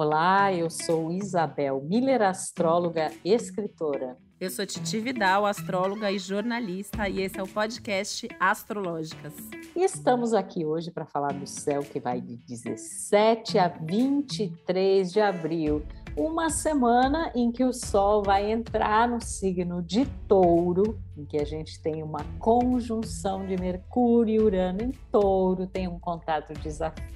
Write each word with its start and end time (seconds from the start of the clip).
Olá, 0.00 0.52
eu 0.52 0.70
sou 0.70 1.10
Isabel 1.10 1.82
Miller, 1.82 2.22
astróloga 2.22 3.10
e 3.24 3.34
escritora. 3.34 4.16
Eu 4.38 4.48
sou 4.48 4.64
Titi 4.64 5.00
Vidal, 5.00 5.44
astróloga 5.44 6.12
e 6.12 6.20
jornalista, 6.20 7.08
e 7.08 7.20
esse 7.20 7.40
é 7.40 7.42
o 7.42 7.48
podcast 7.48 8.28
Astrológicas. 8.38 9.34
E 9.74 9.82
estamos 9.82 10.32
aqui 10.32 10.64
hoje 10.64 10.92
para 10.92 11.04
falar 11.04 11.32
do 11.32 11.48
céu 11.48 11.82
que 11.82 11.98
vai 11.98 12.20
de 12.20 12.36
17 12.36 13.58
a 13.58 13.66
23 13.66 15.12
de 15.12 15.20
abril, 15.20 15.82
uma 16.16 16.48
semana 16.48 17.32
em 17.34 17.50
que 17.50 17.64
o 17.64 17.72
Sol 17.72 18.22
vai 18.22 18.52
entrar 18.52 19.08
no 19.08 19.20
signo 19.20 19.82
de 19.82 20.06
Touro, 20.28 21.00
em 21.16 21.24
que 21.24 21.38
a 21.38 21.44
gente 21.44 21.82
tem 21.82 22.04
uma 22.04 22.24
conjunção 22.38 23.44
de 23.44 23.56
Mercúrio 23.56 24.34
e 24.34 24.44
Urano 24.44 24.80
em 24.80 24.92
Touro, 25.10 25.66
tem 25.66 25.88
um 25.88 25.98
contato 25.98 26.52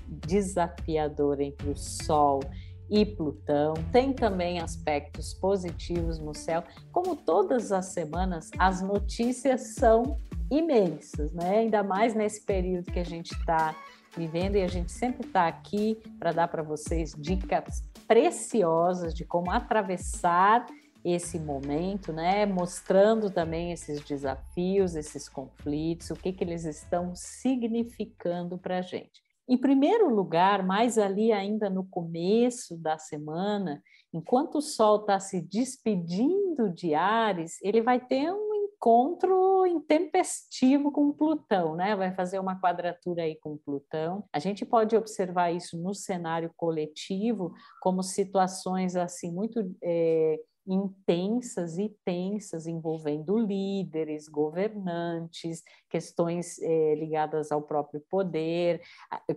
desafiador 0.08 1.40
entre 1.40 1.70
o 1.70 1.76
Sol 1.76 2.40
e 2.68 2.71
Plutão. 3.16 3.74
Tem 3.90 4.12
também 4.12 4.60
aspectos 4.60 5.32
positivos 5.34 6.18
no 6.18 6.34
céu. 6.34 6.62
Como 6.90 7.16
todas 7.16 7.72
as 7.72 7.86
semanas, 7.86 8.50
as 8.58 8.82
notícias 8.82 9.74
são 9.74 10.18
imensas, 10.50 11.32
né? 11.32 11.58
Ainda 11.58 11.82
mais 11.82 12.14
nesse 12.14 12.44
período 12.44 12.92
que 12.92 13.00
a 13.00 13.04
gente 13.04 13.32
está 13.32 13.74
vivendo 14.16 14.56
e 14.56 14.62
a 14.62 14.68
gente 14.68 14.92
sempre 14.92 15.26
está 15.26 15.48
aqui 15.48 15.98
para 16.18 16.32
dar 16.32 16.48
para 16.48 16.62
vocês 16.62 17.14
dicas 17.16 17.82
preciosas 18.06 19.14
de 19.14 19.24
como 19.24 19.50
atravessar 19.50 20.66
esse 21.04 21.38
momento, 21.38 22.12
né? 22.12 22.46
Mostrando 22.46 23.30
também 23.30 23.72
esses 23.72 24.00
desafios, 24.04 24.94
esses 24.94 25.28
conflitos, 25.28 26.10
o 26.10 26.14
que, 26.14 26.32
que 26.32 26.44
eles 26.44 26.64
estão 26.64 27.14
significando 27.14 28.56
para 28.58 28.78
a 28.78 28.82
gente. 28.82 29.22
Em 29.48 29.58
primeiro 29.58 30.08
lugar, 30.08 30.64
mais 30.64 30.98
ali 30.98 31.32
ainda 31.32 31.68
no 31.68 31.84
começo 31.84 32.76
da 32.76 32.96
semana, 32.98 33.82
enquanto 34.12 34.56
o 34.56 34.62
Sol 34.62 35.00
está 35.00 35.18
se 35.18 35.40
despedindo 35.40 36.70
de 36.70 36.94
Ares, 36.94 37.58
ele 37.62 37.82
vai 37.82 38.00
ter 38.00 38.32
um 38.32 38.54
encontro 38.54 39.64
intempestivo 39.66 40.90
com 40.90 41.12
Plutão, 41.12 41.76
né? 41.76 41.94
Vai 41.94 42.12
fazer 42.14 42.38
uma 42.40 42.60
quadratura 42.60 43.22
aí 43.22 43.36
com 43.36 43.56
Plutão. 43.56 44.24
A 44.32 44.40
gente 44.40 44.66
pode 44.66 44.96
observar 44.96 45.52
isso 45.52 45.80
no 45.80 45.94
cenário 45.94 46.52
coletivo 46.56 47.52
como 47.80 48.02
situações 48.02 48.96
assim 48.96 49.32
muito 49.32 49.60
é, 49.82 50.40
intensas 50.66 51.78
e 51.78 51.88
tensas 52.04 52.66
envolvendo 52.66 53.38
líderes, 53.38 54.28
governantes, 54.28 55.62
questões 55.90 56.58
eh, 56.60 56.94
ligadas 56.94 57.50
ao 57.50 57.62
próprio 57.62 58.00
poder, 58.08 58.80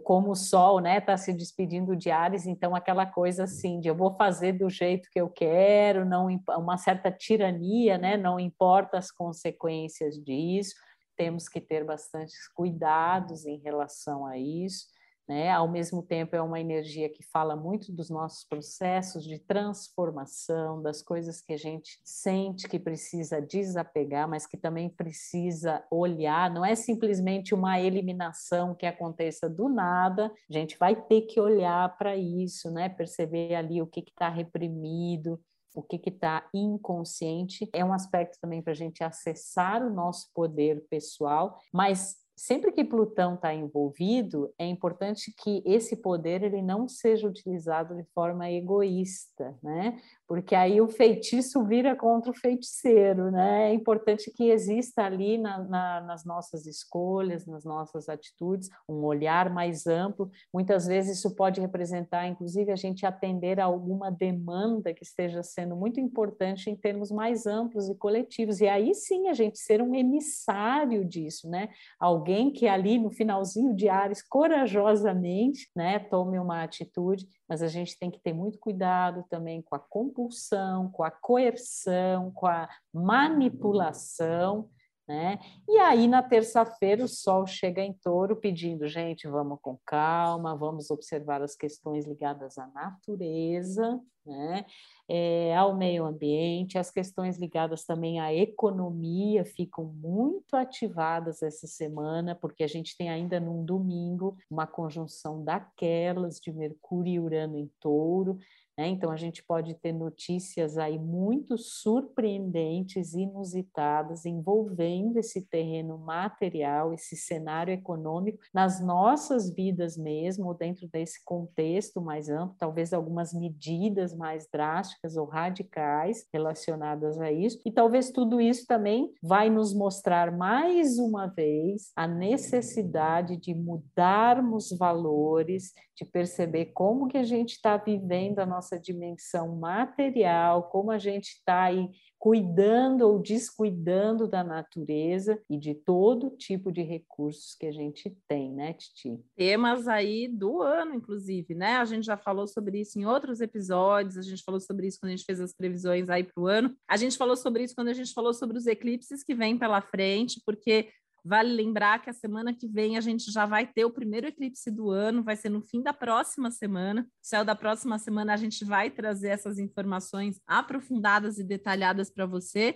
como 0.04 0.32
o 0.32 0.36
Sol, 0.36 0.80
né, 0.80 1.00
está 1.00 1.18
se 1.18 1.34
despedindo 1.34 1.96
de 1.96 2.12
Ares, 2.12 2.46
então 2.46 2.76
aquela 2.76 3.06
coisa 3.06 3.46
assim 3.46 3.80
de 3.80 3.88
eu 3.88 3.96
vou 3.96 4.16
fazer 4.16 4.54
do 4.54 4.70
jeito 4.70 5.10
que 5.12 5.20
eu 5.20 5.30
quero, 5.30 6.06
não 6.06 6.28
uma 6.58 6.78
certa 6.78 7.12
tirania, 7.12 7.98
né, 7.98 8.18
não 8.18 8.40
importa 8.40 8.98
as 8.98 9.10
consequências 9.12 10.16
disso, 10.24 10.76
temos 11.16 11.48
que 11.48 11.62
ter 11.62 11.84
bastantes 11.84 12.48
cuidados 12.54 13.46
em 13.46 13.58
relação 13.58 14.26
a 14.26 14.38
isso 14.38 14.95
né? 15.28 15.52
Ao 15.52 15.68
mesmo 15.68 16.04
tempo, 16.04 16.36
é 16.36 16.42
uma 16.42 16.60
energia 16.60 17.10
que 17.10 17.24
fala 17.24 17.56
muito 17.56 17.92
dos 17.92 18.10
nossos 18.10 18.44
processos 18.44 19.24
de 19.24 19.40
transformação, 19.40 20.82
das 20.82 21.02
coisas 21.02 21.42
que 21.42 21.54
a 21.54 21.58
gente 21.58 22.00
sente 22.04 22.68
que 22.68 22.80
precisa 22.80 23.42
desapegar, 23.42 24.30
mas 24.30 24.46
que 24.46 24.58
também 24.58 24.90
precisa 24.90 25.84
olhar. 25.92 26.52
Não 26.52 26.64
é 26.64 26.76
simplesmente 26.76 27.54
uma 27.54 27.80
eliminação 27.80 28.76
que 28.76 28.86
aconteça 28.86 29.50
do 29.50 29.68
nada, 29.68 30.32
a 30.50 30.54
gente 30.54 30.78
vai 30.78 30.96
ter 30.96 31.22
que 31.22 31.40
olhar 31.40 31.98
para 31.98 32.16
isso, 32.16 32.72
né? 32.72 32.90
perceber 32.90 33.56
ali 33.56 33.82
o 33.82 33.88
que 33.88 34.00
está 34.00 34.30
reprimido, 34.30 35.40
o 35.76 35.84
que 35.84 36.02
está 36.10 36.48
inconsciente. 36.54 37.70
É 37.74 37.84
um 37.84 37.94
aspecto 37.94 38.40
também 38.40 38.62
para 38.62 38.72
a 38.72 38.76
gente 38.76 39.04
acessar 39.04 39.86
o 39.86 39.94
nosso 39.94 40.32
poder 40.34 40.86
pessoal, 40.90 41.60
mas 41.74 42.16
sempre 42.36 42.72
que 42.72 42.84
Plutão 42.84 43.36
está 43.36 43.54
envolvido, 43.54 44.54
é 44.60 44.66
importante 44.66 45.34
que 45.38 45.64
esse 45.66 45.96
poder 45.96 46.44
ele 46.44 46.62
não 46.62 46.88
seja 46.88 47.28
utilizado 47.28 47.96
de 47.96 48.04
forma 48.14 48.52
egoísta, 48.52 49.58
né? 49.64 50.02
Porque 50.28 50.56
aí 50.56 50.82
o 50.82 50.88
feitiço 50.88 51.64
vira 51.64 51.96
contra 51.96 52.32
o 52.32 52.34
feiticeiro, 52.34 53.30
né? 53.30 53.70
É 53.70 53.74
importante 53.74 54.32
que 54.32 54.50
exista 54.50 55.04
ali 55.04 55.38
na, 55.38 55.60
na, 55.60 56.02
nas 56.02 56.26
nossas 56.26 56.66
escolhas, 56.66 57.46
nas 57.46 57.64
nossas 57.64 58.10
atitudes, 58.10 58.70
um 58.90 59.04
olhar 59.04 59.50
mais 59.54 59.86
amplo. 59.86 60.32
Muitas 60.54 60.88
vezes 60.88 61.20
isso 61.20 61.36
pode 61.36 61.62
representar, 61.62 62.28
inclusive, 62.28 62.72
a 62.72 62.76
gente 62.76 63.06
atender 63.06 63.60
a 63.60 63.66
alguma 63.66 64.10
demanda 64.10 64.94
que 64.94 65.04
esteja 65.04 65.44
sendo 65.44 65.76
muito 65.76 66.00
importante 66.00 66.70
em 66.70 66.76
termos 66.76 67.12
mais 67.12 67.46
amplos 67.46 67.88
e 67.88 67.96
coletivos. 67.96 68.62
E 68.62 68.68
aí 68.68 68.96
sim 68.96 69.28
a 69.28 69.34
gente 69.34 69.60
ser 69.60 69.82
um 69.82 69.94
emissário 69.94 71.06
disso, 71.06 71.48
né? 71.50 71.70
Alguém 72.00 72.52
que 72.52 72.68
ali 72.68 72.98
no 72.98 73.12
finalzinho 73.12 73.76
de 73.76 73.90
Ares, 73.90 74.24
corajosamente, 74.24 75.70
né, 75.76 76.00
tome 76.00 76.40
uma 76.40 76.64
atitude 76.64 77.28
mas 77.48 77.62
a 77.62 77.68
gente 77.68 77.98
tem 77.98 78.10
que 78.10 78.20
ter 78.20 78.34
muito 78.34 78.58
cuidado 78.58 79.24
também 79.30 79.62
com 79.62 79.76
a 79.76 79.80
compulsão, 80.16 80.90
com 80.90 81.04
a 81.04 81.12
coerção, 81.12 82.32
com 82.32 82.48
a 82.48 82.70
manipulação, 82.94 84.70
né? 85.08 85.38
E 85.70 85.78
aí, 85.78 86.08
na 86.08 86.24
terça-feira, 86.24 87.04
o 87.04 87.08
Sol 87.08 87.46
chega 87.46 87.84
em 87.84 87.94
touro 87.94 88.36
pedindo, 88.36 88.88
gente, 88.88 89.28
vamos 89.28 89.60
com 89.62 89.78
calma, 89.86 90.56
vamos 90.56 90.90
observar 90.90 91.44
as 91.44 91.56
questões 91.56 92.08
ligadas 92.08 92.58
à 92.58 92.66
natureza, 92.68 94.02
né? 94.26 94.66
É, 95.08 95.56
ao 95.56 95.78
meio 95.78 96.06
ambiente, 96.06 96.80
as 96.80 96.90
questões 96.90 97.38
ligadas 97.38 97.84
também 97.86 98.20
à 98.20 98.34
economia 98.34 99.46
ficam 99.46 99.86
muito 99.86 100.56
ativadas 100.56 101.44
essa 101.44 101.68
semana, 101.68 102.34
porque 102.34 102.64
a 102.64 102.68
gente 102.68 102.98
tem 102.98 103.08
ainda 103.08 103.40
num 103.40 103.64
domingo 103.64 104.36
uma 104.50 104.66
conjunção 104.66 105.44
daquelas 105.44 106.40
de 106.40 106.52
Mercúrio 106.52 107.14
e 107.14 107.20
Urano 107.20 107.60
em 107.60 107.70
touro, 107.80 108.40
né? 108.78 108.88
Então, 108.88 109.12
a 109.12 109.16
gente 109.16 109.44
pode 109.44 109.74
ter 109.76 109.94
notícias 109.94 110.78
aí 110.78 111.00
muito 111.00 111.58
surpreendentes, 111.58 113.14
inusitadas, 113.14 114.26
envolvendo 114.26 115.18
esse 115.18 115.42
terreno 115.42 115.98
material, 115.98 116.94
esse 116.94 117.16
cenário 117.16 117.74
econômico, 117.74 118.40
nas 118.54 118.82
nossas 118.82 119.54
vidas 119.54 119.98
mesmo, 119.98 120.54
dentro 120.54 120.88
desse 120.88 121.24
contexto 121.24 122.02
mais 122.02 122.30
amplo, 122.30 122.56
talvez 122.58 122.94
algumas 122.94 123.34
medidas 123.34 124.16
mais 124.16 124.48
drásticas 124.52 125.16
ou 125.16 125.26
radicais 125.26 126.28
relacionadas 126.34 127.20
a 127.20 127.32
isso, 127.32 127.62
e 127.66 127.72
talvez 127.72 128.12
tudo 128.12 128.42
isso 128.42 128.66
também 128.68 129.14
vai 129.22 129.50
nos 129.50 129.74
mostrar 129.74 130.36
mais 130.36 130.98
uma 130.98 131.28
vez 131.28 131.92
a 131.96 132.08
necessidade 132.08 133.38
de 133.38 133.54
mudarmos 133.54 134.70
valores, 134.78 135.74
de 135.96 136.04
perceber 136.04 136.66
como 136.68 137.08
que 137.08 137.18
a 137.18 137.24
gente 137.24 137.54
está 137.54 137.78
vivendo 137.78 138.40
a 138.40 138.46
nossa 138.46 138.65
nossa 138.66 138.80
dimensão 138.80 139.56
material, 139.56 140.64
como 140.70 140.90
a 140.90 140.98
gente 140.98 141.28
está 141.30 141.66
aí 141.66 141.88
cuidando 142.18 143.04
ou 143.04 143.20
descuidando 143.20 144.28
da 144.28 144.44
natureza 144.44 145.40
e 145.48 145.60
de 145.60 145.76
todo 145.76 146.32
tipo 146.32 146.72
de 146.72 146.82
recursos 146.82 147.56
que 147.56 147.68
a 147.68 147.72
gente 147.72 148.18
tem, 148.28 148.52
né, 148.52 148.74
Titi? 148.74 149.20
Temas 149.36 149.88
aí 149.88 150.28
do 150.28 150.62
ano, 150.64 150.96
inclusive, 150.96 151.54
né? 151.54 151.78
A 151.78 151.86
gente 151.86 152.06
já 152.06 152.18
falou 152.18 152.48
sobre 152.48 152.82
isso 152.82 152.98
em 152.98 153.06
outros 153.06 153.42
episódios, 153.42 154.18
a 154.18 154.24
gente 154.24 154.44
falou 154.44 154.60
sobre 154.60 154.88
isso 154.88 155.00
quando 155.00 155.12
a 155.12 155.16
gente 155.16 155.26
fez 155.26 155.40
as 155.40 155.54
previsões 155.54 156.10
aí 156.10 156.24
para 156.24 156.42
o 156.42 156.48
ano, 156.48 156.76
a 156.90 156.98
gente 156.98 157.16
falou 157.16 157.36
sobre 157.36 157.64
isso 157.64 157.76
quando 157.76 157.90
a 157.90 157.94
gente 157.94 158.12
falou 158.12 158.34
sobre 158.34 158.58
os 158.58 158.66
eclipses 158.66 159.24
que 159.24 159.36
vêm 159.36 159.60
pela 159.60 159.82
frente, 159.82 160.42
porque 160.44 160.90
Vale 161.28 161.52
lembrar 161.52 162.04
que 162.04 162.10
a 162.12 162.14
semana 162.14 162.54
que 162.54 162.68
vem 162.68 162.98
a 162.98 163.02
gente 163.02 163.32
já 163.32 163.48
vai 163.48 163.66
ter 163.66 163.84
o 163.84 163.90
primeiro 163.90 164.28
eclipse 164.28 164.70
do 164.70 164.92
ano, 164.92 165.24
vai 165.24 165.36
ser 165.36 165.50
no 165.50 165.60
fim 165.60 165.82
da 165.82 165.92
próxima 165.92 166.52
semana. 166.52 167.08
céu 167.20 167.44
da 167.44 167.56
próxima 167.56 167.98
semana 167.98 168.36
a 168.36 168.38
gente 168.38 168.64
vai 168.64 168.92
trazer 168.92 169.30
essas 169.30 169.58
informações 169.58 170.40
aprofundadas 170.46 171.40
e 171.40 171.44
detalhadas 171.44 172.12
para 172.12 172.28
você. 172.28 172.76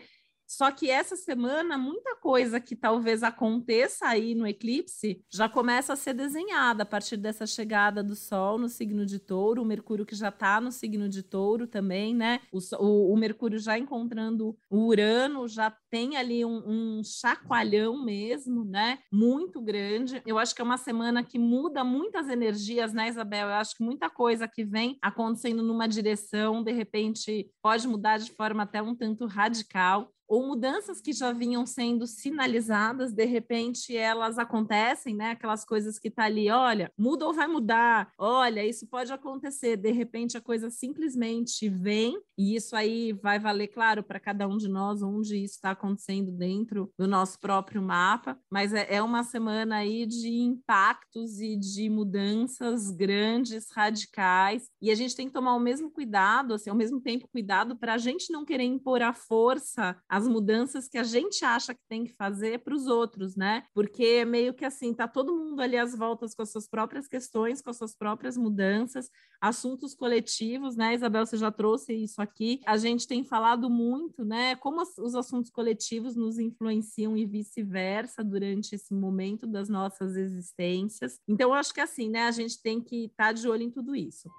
Só 0.49 0.71
que 0.71 0.89
essa 0.89 1.15
semana, 1.15 1.77
muita 1.77 2.15
coisa 2.15 2.59
que 2.59 2.75
talvez 2.75 3.21
aconteça 3.21 4.07
aí 4.07 4.33
no 4.33 4.47
eclipse 4.47 5.23
já 5.31 5.47
começa 5.47 5.93
a 5.93 5.95
ser 5.95 6.15
desenhada 6.15 6.81
a 6.81 6.85
partir 6.87 7.17
dessa 7.17 7.45
chegada 7.45 8.01
do 8.01 8.15
Sol 8.15 8.57
no 8.57 8.67
signo 8.67 9.05
de 9.05 9.19
touro, 9.19 9.61
o 9.61 9.65
Mercúrio 9.65 10.07
que 10.07 10.15
já 10.15 10.29
está 10.29 10.59
no 10.59 10.71
signo 10.71 11.07
de 11.07 11.21
touro 11.21 11.67
também, 11.67 12.15
né? 12.15 12.41
O, 12.51 12.57
o, 12.83 13.13
o, 13.13 13.17
Mercúrio 13.17 13.59
já 13.59 13.77
encontrando 13.77 14.57
o 14.71 14.87
Urano, 14.87 15.47
já 15.47 15.71
tem 15.91 16.17
ali 16.17 16.43
um, 16.43 16.63
um 16.65 17.03
chacoalhão 17.03 18.03
mesmo, 18.03 18.65
né? 18.65 18.97
Muito 19.13 19.61
grande. 19.61 20.19
Eu 20.25 20.39
acho 20.39 20.55
que 20.55 20.61
é 20.61 20.65
uma 20.65 20.77
semana 20.77 21.23
que 21.23 21.37
muda 21.37 21.83
muitas 21.83 22.27
energias, 22.27 22.91
né, 22.91 23.07
Isabel? 23.07 23.49
Eu 23.49 23.53
acho 23.53 23.77
que 23.77 23.83
muita 23.83 24.09
coisa 24.09 24.47
que 24.47 24.65
vem 24.65 24.97
acontecendo 24.99 25.61
numa 25.61 25.87
direção, 25.87 26.63
de 26.63 26.71
repente, 26.71 27.51
pode 27.61 27.87
mudar 27.87 28.17
de 28.17 28.31
forma 28.31 28.63
até 28.63 28.81
um 28.81 28.95
tanto 28.95 29.27
radical. 29.27 30.11
Ou 30.29 30.45
mudanças 30.45 31.01
que 31.01 31.11
já 31.11 31.33
vinham 31.33 31.65
sendo 31.65 32.05
sinalizadas, 32.05 33.11
de 33.11 33.25
repente 33.25 33.97
elas 33.97 34.37
acontecem, 34.37 35.15
né? 35.15 35.31
Aquelas 35.31 35.65
coisas 35.65 35.97
que 35.97 36.11
tá 36.11 36.25
ali, 36.25 36.51
olha, 36.51 36.91
muda 36.95 37.25
ou 37.25 37.33
vai 37.33 37.47
mudar, 37.47 38.11
olha, 38.15 38.63
isso 38.63 38.85
pode 38.87 39.11
acontecer, 39.11 39.75
de 39.75 39.91
repente 39.91 40.37
a 40.37 40.41
coisa 40.41 40.69
simplesmente 40.69 41.67
vem, 41.67 42.21
e 42.37 42.55
isso 42.55 42.75
aí 42.75 43.11
vai 43.11 43.39
valer, 43.39 43.69
claro, 43.69 44.03
para 44.03 44.19
cada 44.19 44.47
um 44.47 44.57
de 44.57 44.67
nós, 44.67 45.01
onde 45.01 45.35
isso 45.35 45.55
está 45.55 45.71
acontecendo 45.71 46.31
dentro 46.31 46.93
do 46.97 47.07
nosso 47.07 47.39
próprio 47.39 47.81
mapa, 47.81 48.37
mas 48.51 48.71
é, 48.73 48.87
é 48.95 49.01
uma 49.01 49.23
semana 49.23 49.77
aí 49.77 50.05
de 50.05 50.29
impactos 50.29 51.39
e 51.39 51.57
de 51.57 51.89
mudanças 51.89 52.91
grandes, 52.91 53.71
radicais, 53.71 54.69
e 54.79 54.91
a 54.91 54.95
gente 54.95 55.15
tem 55.15 55.25
que 55.25 55.33
tomar 55.33 55.55
o 55.55 55.59
mesmo 55.59 55.89
cuidado, 55.89 56.53
assim, 56.53 56.69
ao 56.69 56.75
mesmo 56.75 57.01
tempo 57.01 57.27
cuidado 57.27 57.75
para 57.75 57.95
a 57.95 57.97
gente 57.97 58.31
não 58.31 58.45
querer 58.45 58.65
impor 58.65 59.01
a 59.01 59.13
força 59.13 59.97
as 60.19 60.27
mudanças 60.27 60.87
que 60.87 60.97
a 60.97 61.03
gente 61.03 61.43
acha 61.45 61.73
que 61.73 61.81
tem 61.87 62.03
que 62.03 62.13
fazer 62.13 62.59
para 62.59 62.75
os 62.75 62.87
outros, 62.87 63.35
né? 63.35 63.63
Porque 63.73 64.03
é 64.03 64.25
meio 64.25 64.53
que 64.53 64.65
assim, 64.65 64.93
tá 64.93 65.07
todo 65.07 65.35
mundo 65.35 65.61
ali 65.61 65.77
às 65.77 65.95
voltas 65.95 66.35
com 66.35 66.41
as 66.41 66.51
suas 66.51 66.67
próprias 66.67 67.07
questões, 67.07 67.61
com 67.61 67.69
as 67.69 67.77
suas 67.77 67.95
próprias 67.95 68.37
mudanças, 68.37 69.09
assuntos 69.41 69.95
coletivos, 69.95 70.75
né? 70.75 70.93
Isabel, 70.93 71.25
você 71.25 71.37
já 71.37 71.51
trouxe 71.51 71.93
isso 71.93 72.21
aqui. 72.21 72.59
A 72.65 72.77
gente 72.77 73.07
tem 73.07 73.23
falado 73.23 73.69
muito, 73.69 74.25
né? 74.25 74.55
Como 74.57 74.81
os 74.81 75.15
assuntos 75.15 75.49
coletivos 75.49 76.15
nos 76.15 76.37
influenciam 76.37 77.17
e 77.17 77.25
vice-versa 77.25 78.23
durante 78.23 78.75
esse 78.75 78.93
momento 78.93 79.47
das 79.47 79.69
nossas 79.69 80.15
existências. 80.17 81.19
Então, 81.27 81.49
eu 81.49 81.53
acho 81.53 81.73
que 81.73 81.81
assim, 81.81 82.09
né? 82.09 82.23
A 82.23 82.31
gente 82.31 82.61
tem 82.61 82.81
que 82.81 83.05
estar 83.05 83.27
tá 83.27 83.33
de 83.33 83.47
olho 83.47 83.63
em 83.63 83.71
tudo 83.71 83.95
isso. 83.95 84.29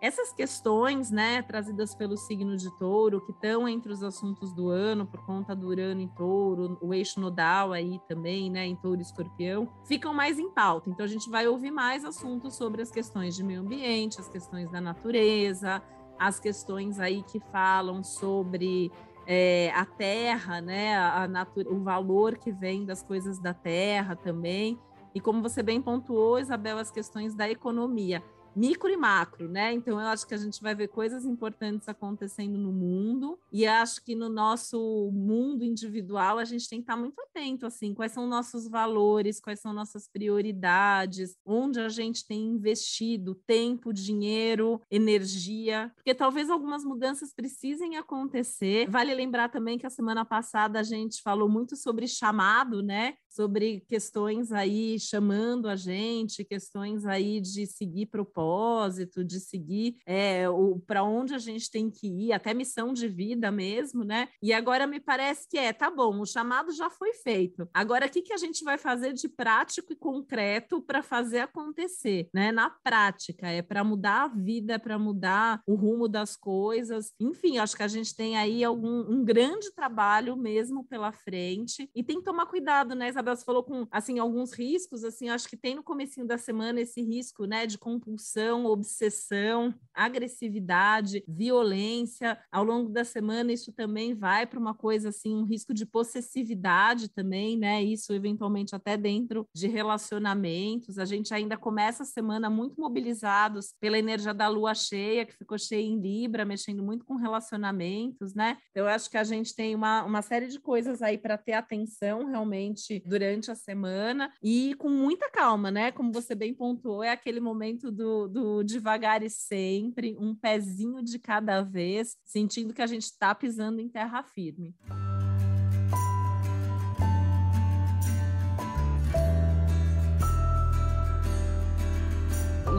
Essas 0.00 0.32
questões, 0.32 1.10
né, 1.10 1.42
trazidas 1.42 1.92
pelo 1.92 2.16
signo 2.16 2.56
de 2.56 2.70
touro, 2.78 3.20
que 3.20 3.32
estão 3.32 3.68
entre 3.68 3.92
os 3.92 4.00
assuntos 4.00 4.52
do 4.52 4.68
ano, 4.68 5.04
por 5.04 5.24
conta 5.26 5.56
do 5.56 5.66
Urano 5.66 6.00
em 6.00 6.06
touro, 6.06 6.78
o 6.80 6.94
eixo 6.94 7.20
nodal 7.20 7.72
aí 7.72 8.00
também, 8.06 8.48
né, 8.48 8.64
em 8.64 8.76
touro 8.76 9.00
e 9.00 9.02
escorpião, 9.02 9.68
ficam 9.84 10.14
mais 10.14 10.38
em 10.38 10.48
pauta. 10.50 10.88
Então, 10.88 11.04
a 11.04 11.08
gente 11.08 11.28
vai 11.28 11.48
ouvir 11.48 11.72
mais 11.72 12.04
assuntos 12.04 12.54
sobre 12.54 12.80
as 12.80 12.92
questões 12.92 13.34
de 13.34 13.42
meio 13.42 13.60
ambiente, 13.60 14.20
as 14.20 14.28
questões 14.28 14.70
da 14.70 14.80
natureza, 14.80 15.82
as 16.16 16.38
questões 16.38 17.00
aí 17.00 17.24
que 17.24 17.40
falam 17.50 18.04
sobre 18.04 18.92
é, 19.26 19.72
a 19.74 19.84
terra, 19.84 20.60
né, 20.60 20.96
a, 20.96 21.28
o 21.66 21.80
valor 21.80 22.38
que 22.38 22.52
vem 22.52 22.84
das 22.84 23.02
coisas 23.02 23.40
da 23.40 23.52
terra 23.52 24.14
também. 24.14 24.78
E 25.12 25.20
como 25.20 25.42
você 25.42 25.60
bem 25.60 25.82
pontuou, 25.82 26.38
Isabel, 26.38 26.78
as 26.78 26.92
questões 26.92 27.34
da 27.34 27.50
economia 27.50 28.22
micro 28.58 28.90
e 28.90 28.96
macro, 28.96 29.48
né? 29.48 29.72
Então 29.72 30.00
eu 30.00 30.06
acho 30.08 30.26
que 30.26 30.34
a 30.34 30.38
gente 30.38 30.60
vai 30.60 30.74
ver 30.74 30.88
coisas 30.88 31.24
importantes 31.24 31.88
acontecendo 31.88 32.58
no 32.58 32.72
mundo 32.72 33.38
e 33.52 33.66
acho 33.66 34.04
que 34.04 34.16
no 34.16 34.28
nosso 34.28 35.10
mundo 35.12 35.64
individual 35.64 36.38
a 36.38 36.44
gente 36.44 36.68
tem 36.68 36.80
que 36.80 36.82
estar 36.82 36.96
muito 36.96 37.20
atento 37.20 37.66
assim, 37.66 37.94
quais 37.94 38.12
são 38.12 38.26
nossos 38.26 38.68
valores, 38.68 39.40
quais 39.40 39.60
são 39.60 39.72
nossas 39.72 40.08
prioridades, 40.08 41.36
onde 41.46 41.78
a 41.78 41.88
gente 41.88 42.26
tem 42.26 42.48
investido 42.48 43.36
tempo, 43.46 43.92
dinheiro, 43.92 44.80
energia, 44.90 45.92
porque 45.94 46.14
talvez 46.14 46.50
algumas 46.50 46.84
mudanças 46.84 47.32
precisem 47.32 47.96
acontecer. 47.96 48.90
Vale 48.90 49.14
lembrar 49.14 49.50
também 49.50 49.78
que 49.78 49.86
a 49.86 49.90
semana 49.90 50.24
passada 50.24 50.80
a 50.80 50.82
gente 50.82 51.22
falou 51.22 51.48
muito 51.48 51.76
sobre 51.76 52.08
chamado, 52.08 52.82
né? 52.82 53.14
Sobre 53.28 53.80
questões 53.88 54.50
aí 54.50 54.98
chamando 54.98 55.68
a 55.68 55.76
gente, 55.76 56.44
questões 56.44 57.06
aí 57.06 57.40
de 57.40 57.64
seguir 57.66 58.06
propósito 58.06 58.47
propósito, 58.48 59.22
de 59.22 59.38
seguir 59.40 59.96
é, 60.06 60.48
o 60.48 60.80
para 60.86 61.02
onde 61.02 61.34
a 61.34 61.38
gente 61.38 61.70
tem 61.70 61.90
que 61.90 62.06
ir, 62.06 62.32
até 62.32 62.54
missão 62.54 62.92
de 62.92 63.06
vida 63.06 63.50
mesmo, 63.50 64.04
né? 64.04 64.28
E 64.42 64.52
agora 64.52 64.86
me 64.86 65.00
parece 65.00 65.46
que 65.48 65.58
é, 65.58 65.72
tá 65.72 65.90
bom, 65.90 66.20
o 66.20 66.26
chamado 66.26 66.72
já 66.72 66.88
foi 66.88 67.12
feito. 67.12 67.68
Agora, 67.74 68.06
o 68.06 68.10
que, 68.10 68.22
que 68.22 68.32
a 68.32 68.36
gente 68.38 68.64
vai 68.64 68.78
fazer 68.78 69.12
de 69.12 69.28
prático 69.28 69.92
e 69.92 69.96
concreto 69.96 70.80
para 70.80 71.02
fazer 71.02 71.40
acontecer, 71.40 72.28
né? 72.32 72.50
Na 72.50 72.70
prática, 72.70 73.48
é 73.48 73.60
para 73.60 73.84
mudar 73.84 74.24
a 74.24 74.28
vida, 74.28 74.78
para 74.78 74.98
mudar 74.98 75.60
o 75.66 75.74
rumo 75.74 76.08
das 76.08 76.36
coisas. 76.36 77.12
Enfim, 77.20 77.58
acho 77.58 77.76
que 77.76 77.82
a 77.82 77.88
gente 77.88 78.14
tem 78.16 78.36
aí 78.36 78.64
algum 78.64 78.98
um 79.08 79.24
grande 79.24 79.72
trabalho 79.74 80.36
mesmo 80.36 80.84
pela 80.84 81.12
frente 81.12 81.90
e 81.94 82.02
tem 82.02 82.18
que 82.18 82.24
tomar 82.24 82.46
cuidado, 82.46 82.94
né? 82.94 83.08
Isabel, 83.08 83.36
você 83.36 83.44
falou 83.44 83.62
com 83.62 83.86
assim 83.90 84.18
alguns 84.18 84.52
riscos, 84.52 85.04
assim, 85.04 85.28
acho 85.28 85.48
que 85.48 85.56
tem 85.56 85.74
no 85.74 85.82
comecinho 85.82 86.26
da 86.26 86.38
semana 86.38 86.80
esse 86.80 87.02
risco, 87.02 87.44
né, 87.44 87.66
de 87.66 87.78
compulsão 87.78 88.37
compulsão, 88.38 88.66
obsessão, 88.66 89.74
agressividade, 89.92 91.24
violência. 91.26 92.38
Ao 92.52 92.62
longo 92.62 92.88
da 92.88 93.04
semana, 93.04 93.52
isso 93.52 93.72
também 93.72 94.14
vai 94.14 94.46
para 94.46 94.58
uma 94.58 94.74
coisa 94.74 95.08
assim, 95.08 95.34
um 95.34 95.44
risco 95.44 95.74
de 95.74 95.84
possessividade 95.84 97.08
também, 97.08 97.58
né? 97.58 97.82
Isso 97.82 98.12
eventualmente 98.12 98.76
até 98.76 98.96
dentro 98.96 99.46
de 99.52 99.66
relacionamentos. 99.66 100.98
A 100.98 101.04
gente 101.04 101.34
ainda 101.34 101.56
começa 101.56 102.04
a 102.04 102.06
semana 102.06 102.48
muito 102.48 102.80
mobilizados 102.80 103.74
pela 103.80 103.98
energia 103.98 104.32
da 104.32 104.46
lua 104.46 104.74
cheia, 104.74 105.26
que 105.26 105.36
ficou 105.36 105.58
cheia 105.58 105.82
em 105.82 106.00
Libra, 106.00 106.44
mexendo 106.44 106.82
muito 106.82 107.04
com 107.04 107.16
relacionamentos, 107.16 108.34
né? 108.34 108.56
Então, 108.70 108.84
eu 108.84 108.88
acho 108.88 109.10
que 109.10 109.16
a 109.16 109.24
gente 109.24 109.54
tem 109.54 109.74
uma, 109.74 110.04
uma 110.04 110.22
série 110.22 110.46
de 110.46 110.60
coisas 110.60 111.02
aí 111.02 111.18
para 111.18 111.36
ter 111.36 111.54
atenção 111.54 112.26
realmente 112.26 113.02
durante 113.04 113.50
a 113.50 113.56
semana 113.56 114.32
e 114.40 114.74
com 114.76 114.88
muita 114.88 115.28
calma, 115.28 115.70
né? 115.72 115.90
Como 115.90 116.12
você 116.12 116.36
bem 116.36 116.54
pontuou, 116.54 117.02
é 117.02 117.10
aquele 117.10 117.40
momento 117.40 117.90
do, 117.90 118.17
do, 118.26 118.64
devagar 118.64 119.22
e 119.22 119.30
sempre, 119.30 120.16
um 120.18 120.34
pezinho 120.34 121.02
de 121.02 121.18
cada 121.18 121.62
vez, 121.62 122.16
sentindo 122.24 122.74
que 122.74 122.82
a 122.82 122.86
gente 122.86 123.04
está 123.04 123.34
pisando 123.34 123.80
em 123.80 123.88
terra 123.88 124.22
firme. 124.22 124.74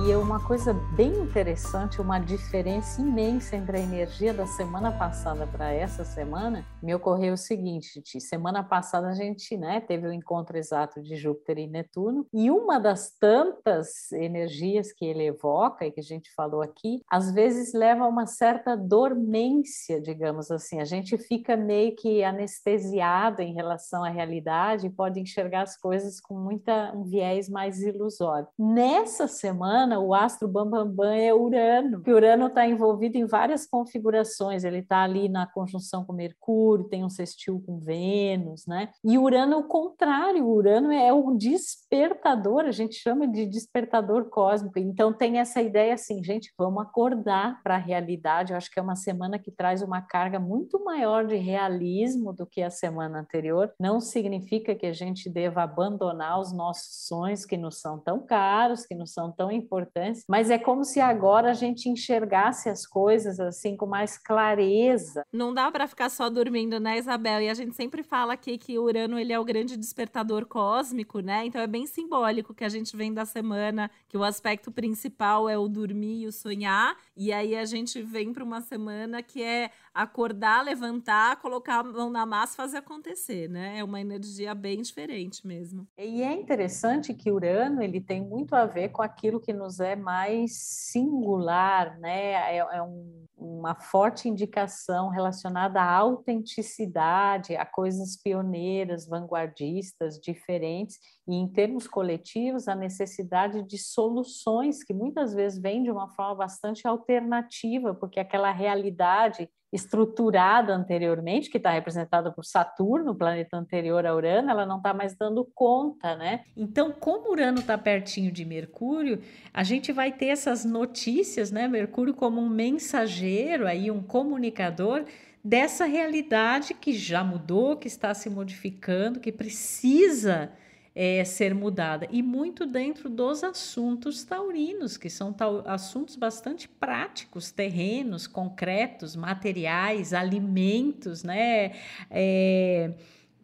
E 0.09 0.15
uma 0.15 0.39
coisa 0.39 0.73
bem 0.73 1.13
interessante, 1.19 2.01
uma 2.01 2.17
diferença 2.17 2.99
imensa 2.99 3.55
entre 3.55 3.77
a 3.77 3.79
energia 3.79 4.33
da 4.33 4.47
semana 4.47 4.91
passada 4.91 5.45
para 5.45 5.71
essa 5.71 6.03
semana, 6.03 6.65
me 6.81 6.95
ocorreu 6.95 7.35
o 7.35 7.37
seguinte, 7.37 8.01
semana 8.19 8.63
passada 8.63 9.09
a 9.09 9.13
gente 9.13 9.55
né, 9.55 9.79
teve 9.79 10.07
o 10.07 10.11
encontro 10.11 10.57
exato 10.57 10.99
de 10.99 11.15
Júpiter 11.15 11.59
e 11.59 11.67
Netuno, 11.67 12.25
e 12.33 12.49
uma 12.49 12.79
das 12.79 13.11
tantas 13.19 14.11
energias 14.11 14.91
que 14.91 15.05
ele 15.05 15.27
evoca 15.27 15.85
e 15.85 15.91
que 15.91 15.99
a 15.99 16.03
gente 16.03 16.33
falou 16.33 16.63
aqui, 16.63 17.03
às 17.07 17.31
vezes 17.31 17.71
leva 17.75 18.05
a 18.05 18.07
uma 18.07 18.25
certa 18.25 18.75
dormência, 18.75 20.01
digamos 20.01 20.49
assim, 20.49 20.81
a 20.81 20.85
gente 20.85 21.19
fica 21.19 21.55
meio 21.55 21.95
que 21.95 22.23
anestesiado 22.23 23.43
em 23.43 23.53
relação 23.53 24.03
à 24.03 24.09
realidade 24.09 24.87
e 24.87 24.89
pode 24.89 25.19
enxergar 25.19 25.61
as 25.61 25.77
coisas 25.77 26.19
com 26.19 26.33
muita, 26.33 26.93
um 26.95 27.03
viés 27.03 27.47
mais 27.47 27.79
ilusório. 27.83 28.47
Nessa 28.57 29.27
semana, 29.27 29.98
o 29.99 30.13
astro 30.13 30.47
Bambambam 30.47 30.87
Bam 30.87 30.95
Bam 30.95 31.15
é 31.15 31.33
Urano, 31.33 32.01
que 32.01 32.11
Urano 32.11 32.47
está 32.47 32.67
envolvido 32.67 33.17
em 33.17 33.25
várias 33.25 33.65
configurações, 33.65 34.63
ele 34.63 34.79
está 34.79 35.03
ali 35.03 35.29
na 35.29 35.47
conjunção 35.47 36.05
com 36.05 36.13
Mercúrio, 36.13 36.89
tem 36.89 37.03
um 37.03 37.09
sextil 37.09 37.61
com 37.65 37.79
Vênus, 37.79 38.65
né? 38.65 38.89
E 39.03 39.17
Urano 39.17 39.53
é 39.53 39.57
o 39.57 39.63
contrário, 39.63 40.47
Urano 40.47 40.91
é 40.91 41.11
o 41.13 41.35
despertador, 41.35 42.65
a 42.65 42.71
gente 42.71 42.95
chama 42.95 43.27
de 43.27 43.45
despertador 43.45 44.25
cósmico. 44.29 44.79
Então 44.79 45.13
tem 45.13 45.39
essa 45.39 45.61
ideia 45.61 45.93
assim, 45.93 46.23
gente, 46.23 46.53
vamos 46.57 46.83
acordar 46.83 47.61
para 47.63 47.75
a 47.75 47.79
realidade. 47.79 48.51
Eu 48.51 48.57
acho 48.57 48.71
que 48.71 48.79
é 48.79 48.83
uma 48.83 48.95
semana 48.95 49.39
que 49.39 49.51
traz 49.51 49.81
uma 49.81 50.01
carga 50.01 50.39
muito 50.39 50.83
maior 50.83 51.25
de 51.25 51.35
realismo 51.35 52.33
do 52.33 52.45
que 52.45 52.61
a 52.61 52.69
semana 52.69 53.19
anterior. 53.19 53.71
Não 53.79 53.99
significa 53.99 54.75
que 54.75 54.85
a 54.85 54.93
gente 54.93 55.29
deva 55.29 55.63
abandonar 55.63 56.39
os 56.39 56.53
nossos 56.53 57.07
sonhos 57.07 57.45
que 57.45 57.57
nos 57.57 57.79
são 57.79 57.99
tão 57.99 58.19
caros, 58.19 58.85
que 58.85 58.95
nos 58.95 59.13
são 59.13 59.31
tão 59.31 59.51
importantes 59.51 59.78
importantes, 59.79 60.23
mas 60.27 60.49
é 60.49 60.57
como 60.57 60.83
se 60.83 60.99
agora 60.99 61.51
a 61.51 61.53
gente 61.53 61.89
enxergasse 61.89 62.69
as 62.69 62.85
coisas 62.85 63.39
assim 63.39 63.75
com 63.75 63.85
mais 63.85 64.17
clareza. 64.17 65.23
Não 65.31 65.53
dá 65.53 65.71
para 65.71 65.87
ficar 65.87 66.09
só 66.09 66.29
dormindo, 66.29 66.79
né, 66.79 66.97
Isabel? 66.97 67.41
E 67.41 67.49
a 67.49 67.53
gente 67.53 67.75
sempre 67.75 68.03
fala 68.03 68.33
aqui 68.33 68.57
que 68.57 68.77
Urano 68.77 69.17
ele 69.17 69.33
é 69.33 69.39
o 69.39 69.45
grande 69.45 69.77
despertador 69.77 70.45
cósmico, 70.45 71.19
né? 71.19 71.45
Então 71.45 71.61
é 71.61 71.67
bem 71.67 71.85
simbólico 71.85 72.53
que 72.53 72.63
a 72.63 72.69
gente 72.69 72.95
vem 72.95 73.13
da 73.13 73.25
semana 73.25 73.89
que 74.07 74.17
o 74.17 74.23
aspecto 74.23 74.71
principal 74.71 75.47
é 75.47 75.57
o 75.57 75.67
dormir 75.67 76.23
e 76.23 76.27
o 76.27 76.31
sonhar, 76.31 76.95
e 77.15 77.31
aí 77.31 77.55
a 77.55 77.65
gente 77.65 78.01
vem 78.01 78.33
para 78.33 78.43
uma 78.43 78.61
semana 78.61 79.21
que 79.21 79.41
é 79.41 79.71
acordar, 80.01 80.63
levantar, 80.63 81.41
colocar 81.41 81.79
a 81.79 81.83
mão 81.83 82.09
na 82.09 82.25
massa, 82.25 82.55
fazer 82.55 82.77
acontecer, 82.77 83.49
né? 83.49 83.79
É 83.79 83.83
uma 83.83 83.99
energia 83.99 84.55
bem 84.55 84.81
diferente 84.81 85.45
mesmo. 85.45 85.85
E 85.97 86.21
é 86.21 86.31
interessante 86.31 87.13
que 87.13 87.31
Urano 87.31 87.81
ele 87.81 87.99
tem 87.99 88.21
muito 88.21 88.55
a 88.55 88.65
ver 88.65 88.89
com 88.89 89.01
aquilo 89.01 89.39
que 89.39 89.51
nos 89.51 89.79
é 89.79 89.95
mais 89.95 90.53
singular, 90.53 91.99
né? 91.99 92.55
É, 92.55 92.57
é 92.57 92.81
um, 92.81 93.25
uma 93.39 93.73
forte 93.73 94.27
indicação 94.27 95.09
relacionada 95.09 95.81
à 95.81 95.91
autenticidade, 95.91 97.55
a 97.55 97.65
coisas 97.65 98.21
pioneiras, 98.21 99.07
vanguardistas, 99.07 100.19
diferentes, 100.19 100.99
e 101.27 101.33
em 101.33 101.47
termos 101.47 101.87
coletivos, 101.87 102.67
a 102.67 102.75
necessidade 102.75 103.63
de 103.63 103.77
soluções 103.77 104.83
que 104.83 104.93
muitas 104.93 105.33
vezes 105.33 105.59
vêm 105.59 105.83
de 105.83 105.91
uma 105.91 106.09
forma 106.09 106.35
bastante 106.35 106.87
alternativa, 106.87 107.93
porque 107.93 108.19
aquela 108.19 108.51
realidade 108.51 109.49
estruturada 109.71 110.73
anteriormente, 110.73 111.49
que 111.49 111.57
está 111.57 111.71
representada 111.71 112.31
por 112.31 112.43
Saturno, 112.43 113.11
o 113.11 113.15
planeta 113.15 113.55
anterior 113.55 114.05
a 114.05 114.15
Urano, 114.15 114.49
ela 114.49 114.65
não 114.65 114.77
está 114.77 114.93
mais 114.93 115.15
dando 115.15 115.45
conta, 115.53 116.15
né? 116.15 116.43
Então, 116.57 116.91
como 116.91 117.31
Urano 117.31 117.59
está 117.59 117.77
pertinho 117.77 118.31
de 118.31 118.43
Mercúrio, 118.43 119.21
a 119.53 119.63
gente 119.63 119.91
vai 119.91 120.11
ter 120.11 120.27
essas 120.27 120.65
notícias, 120.65 121.51
né? 121.51 121.67
Mercúrio 121.67 122.15
como 122.15 122.41
um 122.41 122.49
mensageiro, 122.49 123.28
aí 123.67 123.91
um 123.91 124.01
comunicador 124.01 125.05
dessa 125.43 125.85
realidade 125.85 126.73
que 126.73 126.93
já 126.93 127.23
mudou, 127.23 127.77
que 127.77 127.87
está 127.87 128.13
se 128.13 128.29
modificando, 128.29 129.19
que 129.19 129.31
precisa 129.31 130.51
é, 130.95 131.23
ser 131.23 131.53
mudada. 131.53 132.07
E 132.11 132.21
muito 132.21 132.65
dentro 132.65 133.09
dos 133.09 133.43
assuntos 133.43 134.23
taurinos, 134.23 134.97
que 134.97 135.09
são 135.09 135.33
assuntos 135.65 136.15
bastante 136.15 136.67
práticos, 136.67 137.51
terrenos, 137.51 138.27
concretos, 138.27 139.15
materiais, 139.15 140.13
alimentos, 140.13 141.23
né? 141.23 141.71
É, 142.11 142.91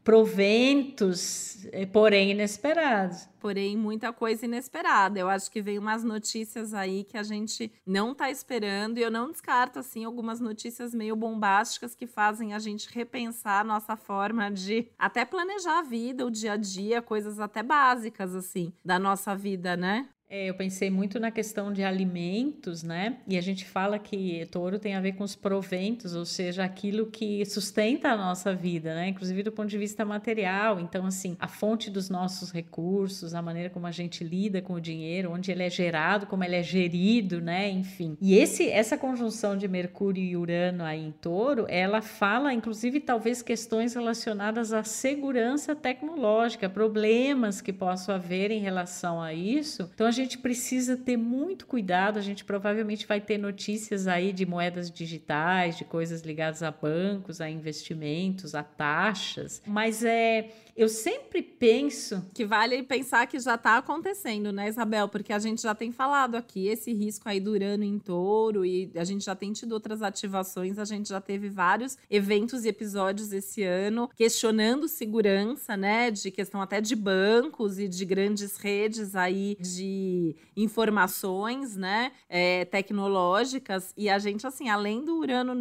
proventos, 0.06 1.66
eh, 1.72 1.88
porém 1.88 2.30
inesperados. 2.30 3.28
Porém, 3.40 3.76
muita 3.76 4.14
coisa 4.14 4.46
inesperada. 4.46 5.20
Eu 5.20 5.28
acho 5.28 5.50
que 5.50 5.64
veio 5.64 5.82
umas 5.82 6.04
notícias 6.04 6.76
aí 6.76 7.04
que 7.04 7.18
a 7.18 7.24
gente 7.24 7.72
não 7.86 8.12
está 8.12 8.30
esperando, 8.30 9.00
e 9.00 9.02
eu 9.02 9.10
não 9.10 9.32
descarto, 9.32 9.80
assim, 9.80 10.04
algumas 10.04 10.40
notícias 10.40 10.94
meio 10.94 11.16
bombásticas 11.16 11.96
que 11.96 12.06
fazem 12.06 12.54
a 12.54 12.60
gente 12.60 12.88
repensar 12.94 13.62
a 13.62 13.64
nossa 13.64 13.96
forma 13.96 14.52
de 14.52 14.88
até 14.98 15.26
planejar 15.26 15.80
a 15.80 15.84
vida, 15.84 16.26
o 16.26 16.32
dia 16.32 16.54
a 16.54 16.58
dia, 16.58 17.02
coisas 17.02 17.40
até 17.40 17.64
básicas, 17.64 18.36
assim, 18.36 18.72
da 18.86 19.00
nossa 19.00 19.36
vida, 19.36 19.76
né? 19.76 20.08
É, 20.28 20.50
eu 20.50 20.56
pensei 20.56 20.90
muito 20.90 21.20
na 21.20 21.30
questão 21.30 21.72
de 21.72 21.84
alimentos, 21.84 22.82
né? 22.82 23.18
E 23.28 23.38
a 23.38 23.42
gente 23.42 23.64
fala 23.64 24.00
que 24.00 24.48
touro 24.52 24.80
tem 24.80 24.96
a 24.96 25.00
ver 25.00 25.12
com 25.14 25.24
os 25.24 25.36
proventos, 25.36 26.16
ou 26.16 26.26
seja, 26.26 26.64
aquilo 26.64 27.06
que 27.06 27.46
sustenta 27.46 28.10
a 28.10 28.18
nossa 28.18 28.54
vida, 28.54 28.96
né? 28.96 29.10
Inclusive 29.10 29.44
do 29.44 29.52
ponto 29.52 29.70
de 29.70 29.78
vista 29.78 30.04
material. 30.04 30.80
Então, 30.80 31.06
assim, 31.06 31.38
a 31.40 31.48
fonte 31.48 31.92
dos 31.92 32.10
nossos 32.10 32.52
recursos, 32.52 33.36
a 33.36 33.42
maneira 33.42 33.70
como 33.70 33.86
a 33.86 33.92
gente 33.92 34.24
lida 34.24 34.64
com 34.64 34.74
o 34.74 34.82
dinheiro, 34.82 35.32
onde 35.32 35.52
ele 35.52 35.62
é 35.62 35.70
gerado, 35.70 36.26
como 36.26 36.44
ele 36.44 36.56
é 36.56 36.64
gerido, 36.64 37.40
né? 37.40 37.70
Enfim. 37.70 38.18
E 38.20 38.36
esse, 38.36 38.68
essa 38.68 38.98
conjunção 38.98 39.56
de 39.56 39.68
Mercúrio 39.68 40.24
e 40.24 40.36
Urano 40.36 40.84
aí 40.84 41.06
em 41.06 41.12
touro, 41.12 41.68
ela 41.70 42.02
fala, 42.02 42.52
inclusive, 42.52 43.00
talvez 43.00 43.44
questões 43.44 43.94
relacionadas 43.94 44.74
à 44.74 44.84
segurança 44.84 45.76
tecnológica, 45.76 46.68
problemas 46.68 47.62
que 47.62 47.72
possam 47.72 48.16
haver 48.16 48.50
em 48.50 48.60
relação 48.60 49.22
a 49.22 49.32
isso. 49.32 49.88
Então, 49.94 50.08
a 50.08 50.15
gente 50.16 50.38
precisa 50.38 50.98
ter 50.98 51.18
muito 51.18 51.68
cuidado. 51.68 52.18
A 52.18 52.22
gente 52.22 52.44
provavelmente 52.44 53.06
vai 53.06 53.22
ter 53.22 53.38
notícias 53.38 54.08
aí 54.08 54.32
de 54.34 54.46
moedas 54.46 54.90
digitais, 54.90 55.78
de 55.78 55.86
coisas 55.86 56.22
ligadas 56.22 56.64
a 56.64 56.72
bancos, 56.72 57.42
a 57.42 57.50
investimentos, 57.50 58.56
a 58.56 58.64
taxas. 58.64 59.62
Mas 59.66 60.04
é 60.04 60.50
eu 60.76 60.90
sempre 60.90 61.42
penso. 61.42 62.26
Que 62.34 62.46
vale 62.46 62.84
pensar 62.84 63.26
que 63.28 63.40
já 63.40 63.56
está 63.56 63.78
acontecendo, 63.78 64.52
né, 64.52 64.68
Isabel? 64.68 65.08
Porque 65.08 65.32
a 65.32 65.40
gente 65.40 65.62
já 65.62 65.74
tem 65.74 65.92
falado 65.92 66.36
aqui 66.36 66.68
esse 66.68 66.92
risco 66.92 67.30
aí 67.30 67.40
do 67.40 67.52
Urano 67.52 67.84
em 67.84 67.98
touro 67.98 68.66
e 68.66 68.92
a 68.96 69.06
gente 69.06 69.24
já 69.24 69.34
tem 69.36 69.54
tido 69.54 69.72
outras 69.72 70.02
ativações, 70.02 70.78
a 70.78 70.84
gente 70.84 71.08
já 71.08 71.22
teve 71.22 71.50
vários 71.50 71.98
eventos 72.10 72.66
e 72.66 72.68
episódios 72.68 73.32
esse 73.32 73.64
ano 73.64 74.10
questionando 74.16 74.88
segurança, 74.88 75.78
né? 75.78 76.12
De 76.12 76.30
questão 76.30 76.62
até 76.62 76.82
de 76.82 76.96
bancos 76.96 77.80
e 77.80 77.88
de 77.88 78.04
grandes 78.04 78.58
redes 78.58 79.16
aí 79.16 79.56
de 79.60 80.36
informações, 80.58 81.78
né? 81.78 82.12
É, 82.28 82.66
tecnológicas. 82.66 83.94
E 83.96 84.10
a 84.10 84.20
gente, 84.20 84.46
assim, 84.46 84.68
além 84.68 85.06
do 85.06 85.18
Urano, 85.18 85.54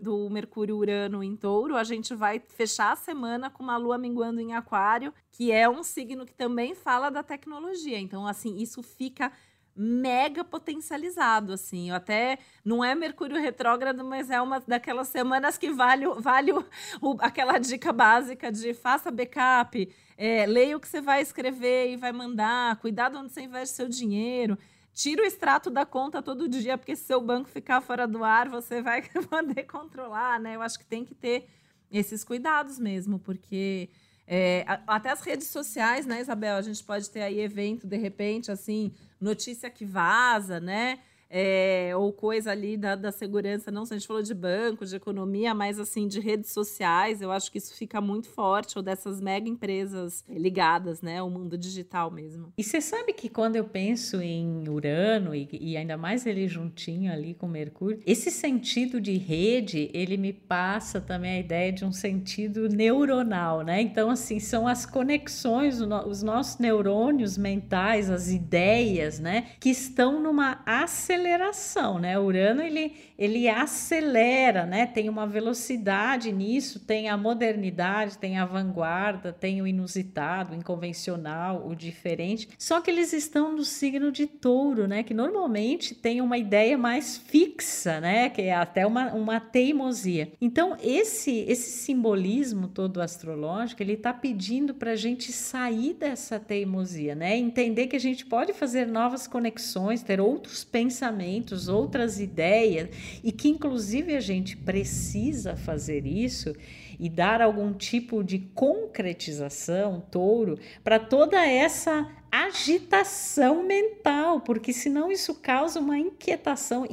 do 0.00 0.30
Mercúrio 0.30 0.76
Urano 0.76 1.22
em 1.22 1.34
touro, 1.34 1.76
a 1.76 1.82
gente 1.82 2.14
vai 2.14 2.40
fechar 2.40 2.92
a 2.92 2.96
semana 2.96 3.50
com 3.50 3.62
uma 3.62 3.76
lua 3.76 3.98
minguando 3.98 4.40
em 4.40 4.51
Aquário, 4.54 5.12
que 5.30 5.50
é 5.50 5.68
um 5.68 5.82
signo 5.82 6.26
que 6.26 6.34
também 6.34 6.74
fala 6.74 7.10
da 7.10 7.22
tecnologia. 7.22 7.98
Então, 7.98 8.26
assim, 8.26 8.56
isso 8.56 8.82
fica 8.82 9.32
mega 9.74 10.44
potencializado, 10.44 11.52
assim. 11.52 11.90
Eu 11.90 11.96
até 11.96 12.38
não 12.64 12.84
é 12.84 12.94
Mercúrio 12.94 13.40
retrógrado, 13.40 14.04
mas 14.04 14.30
é 14.30 14.40
uma 14.40 14.60
daquelas 14.60 15.08
semanas 15.08 15.56
que 15.56 15.70
vale, 15.70 16.06
vale 16.18 16.52
o, 16.52 16.64
o, 17.00 17.16
aquela 17.20 17.58
dica 17.58 17.92
básica 17.92 18.52
de 18.52 18.74
faça 18.74 19.10
backup, 19.10 19.92
é, 20.16 20.46
leia 20.46 20.76
o 20.76 20.80
que 20.80 20.88
você 20.88 21.00
vai 21.00 21.22
escrever 21.22 21.90
e 21.90 21.96
vai 21.96 22.12
mandar, 22.12 22.76
cuidado 22.76 23.18
onde 23.18 23.32
você 23.32 23.42
investe 23.42 23.76
seu 23.76 23.88
dinheiro. 23.88 24.58
Tira 24.92 25.22
o 25.22 25.26
extrato 25.26 25.70
da 25.70 25.86
conta 25.86 26.22
todo 26.22 26.48
dia, 26.48 26.76
porque 26.76 26.94
se 26.94 27.04
seu 27.04 27.20
banco 27.20 27.48
ficar 27.48 27.80
fora 27.80 28.06
do 28.06 28.22
ar, 28.22 28.48
você 28.48 28.82
vai 28.82 29.02
poder 29.28 29.64
controlar, 29.64 30.38
né? 30.38 30.56
Eu 30.56 30.62
acho 30.62 30.78
que 30.78 30.84
tem 30.84 31.02
que 31.02 31.14
ter 31.14 31.48
esses 31.90 32.22
cuidados 32.22 32.78
mesmo, 32.78 33.18
porque 33.18 33.88
é, 34.26 34.64
até 34.86 35.10
as 35.10 35.22
redes 35.22 35.48
sociais, 35.48 36.06
né, 36.06 36.20
Isabel? 36.20 36.56
A 36.56 36.62
gente 36.62 36.82
pode 36.82 37.10
ter 37.10 37.22
aí 37.22 37.40
evento, 37.40 37.86
de 37.86 37.96
repente, 37.96 38.50
assim, 38.50 38.92
notícia 39.20 39.68
que 39.70 39.84
vaza, 39.84 40.60
né? 40.60 40.98
É, 41.34 41.92
ou 41.96 42.12
coisa 42.12 42.50
ali 42.50 42.76
da, 42.76 42.94
da 42.94 43.10
segurança, 43.10 43.70
não 43.70 43.86
se 43.86 43.94
a 43.94 43.96
gente 43.96 44.06
falou 44.06 44.22
de 44.22 44.34
banco, 44.34 44.84
de 44.84 44.94
economia, 44.94 45.54
mas 45.54 45.80
assim, 45.80 46.06
de 46.06 46.20
redes 46.20 46.50
sociais, 46.50 47.22
eu 47.22 47.32
acho 47.32 47.50
que 47.50 47.56
isso 47.56 47.74
fica 47.74 48.02
muito 48.02 48.28
forte, 48.28 48.76
ou 48.76 48.82
dessas 48.82 49.18
mega 49.18 49.48
empresas 49.48 50.22
ligadas, 50.28 51.00
né, 51.00 51.20
ao 51.20 51.30
mundo 51.30 51.56
digital 51.56 52.10
mesmo. 52.10 52.52
E 52.58 52.62
você 52.62 52.82
sabe 52.82 53.14
que 53.14 53.30
quando 53.30 53.56
eu 53.56 53.64
penso 53.64 54.20
em 54.20 54.68
Urano, 54.68 55.34
e, 55.34 55.48
e 55.52 55.74
ainda 55.74 55.96
mais 55.96 56.26
ele 56.26 56.46
juntinho 56.46 57.10
ali 57.10 57.32
com 57.32 57.48
Mercúrio, 57.48 58.00
esse 58.04 58.30
sentido 58.30 59.00
de 59.00 59.16
rede, 59.16 59.90
ele 59.94 60.18
me 60.18 60.34
passa 60.34 61.00
também 61.00 61.36
a 61.36 61.40
ideia 61.40 61.72
de 61.72 61.82
um 61.82 61.92
sentido 61.92 62.68
neuronal, 62.68 63.62
né? 63.62 63.80
Então, 63.80 64.10
assim, 64.10 64.38
são 64.38 64.68
as 64.68 64.84
conexões, 64.84 65.80
os 65.80 66.22
nossos 66.22 66.58
neurônios 66.58 67.38
mentais, 67.38 68.10
as 68.10 68.30
ideias, 68.30 69.18
né, 69.18 69.46
que 69.58 69.70
estão 69.70 70.20
numa 70.20 70.62
aceleração 70.66 71.21
aceleração, 71.22 71.98
né? 71.98 72.18
Urano 72.18 72.62
ele, 72.62 72.92
ele 73.16 73.48
acelera, 73.48 74.66
né? 74.66 74.86
Tem 74.86 75.08
uma 75.08 75.26
velocidade 75.26 76.32
nisso, 76.32 76.80
tem 76.80 77.08
a 77.08 77.16
modernidade, 77.16 78.18
tem 78.18 78.38
a 78.38 78.44
vanguarda, 78.44 79.32
tem 79.32 79.62
o 79.62 79.66
inusitado, 79.66 80.52
o 80.52 80.56
inconvencional, 80.56 81.66
o 81.66 81.74
diferente. 81.74 82.48
Só 82.58 82.80
que 82.80 82.90
eles 82.90 83.12
estão 83.12 83.52
no 83.52 83.64
signo 83.64 84.10
de 84.10 84.26
Touro, 84.26 84.88
né? 84.88 85.02
Que 85.02 85.14
normalmente 85.14 85.94
tem 85.94 86.20
uma 86.20 86.36
ideia 86.36 86.76
mais 86.76 87.16
fixa, 87.16 88.00
né? 88.00 88.28
Que 88.28 88.42
é 88.42 88.54
até 88.54 88.86
uma, 88.86 89.12
uma 89.12 89.40
teimosia. 89.40 90.32
Então 90.40 90.76
esse 90.82 91.42
esse 91.48 91.70
simbolismo 91.70 92.68
todo 92.68 93.00
astrológico 93.00 93.82
ele 93.82 93.94
está 93.94 94.12
pedindo 94.12 94.74
para 94.74 94.92
a 94.92 94.96
gente 94.96 95.32
sair 95.32 95.94
dessa 95.94 96.40
teimosia, 96.40 97.14
né? 97.14 97.36
Entender 97.36 97.86
que 97.86 97.96
a 97.96 98.00
gente 98.00 98.26
pode 98.26 98.52
fazer 98.52 98.86
novas 98.86 99.26
conexões, 99.26 100.02
ter 100.02 100.20
outros 100.20 100.64
pensamentos 100.64 101.11
pensamentos, 101.12 101.68
outras 101.68 102.18
ideias, 102.18 102.88
e 103.22 103.30
que 103.30 103.48
inclusive 103.48 104.16
a 104.16 104.20
gente 104.20 104.56
precisa 104.56 105.56
fazer 105.56 106.06
isso 106.06 106.54
e 106.98 107.08
dar 107.08 107.42
algum 107.42 107.72
tipo 107.72 108.22
de 108.22 108.38
concretização, 108.38 110.00
touro, 110.10 110.58
para 110.82 110.98
toda 110.98 111.44
essa 111.44 112.08
agitação 112.30 113.62
mental, 113.62 114.40
porque 114.40 114.72
senão 114.72 115.10
isso 115.10 115.34
causa 115.34 115.80
uma 115.80 115.98
inquietação. 115.98 116.86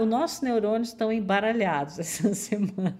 Os 0.00 0.06
nossos 0.06 0.40
neurônios 0.42 0.88
estão 0.88 1.12
embaralhados 1.12 1.98
essa 2.00 2.34
semana. 2.34 2.96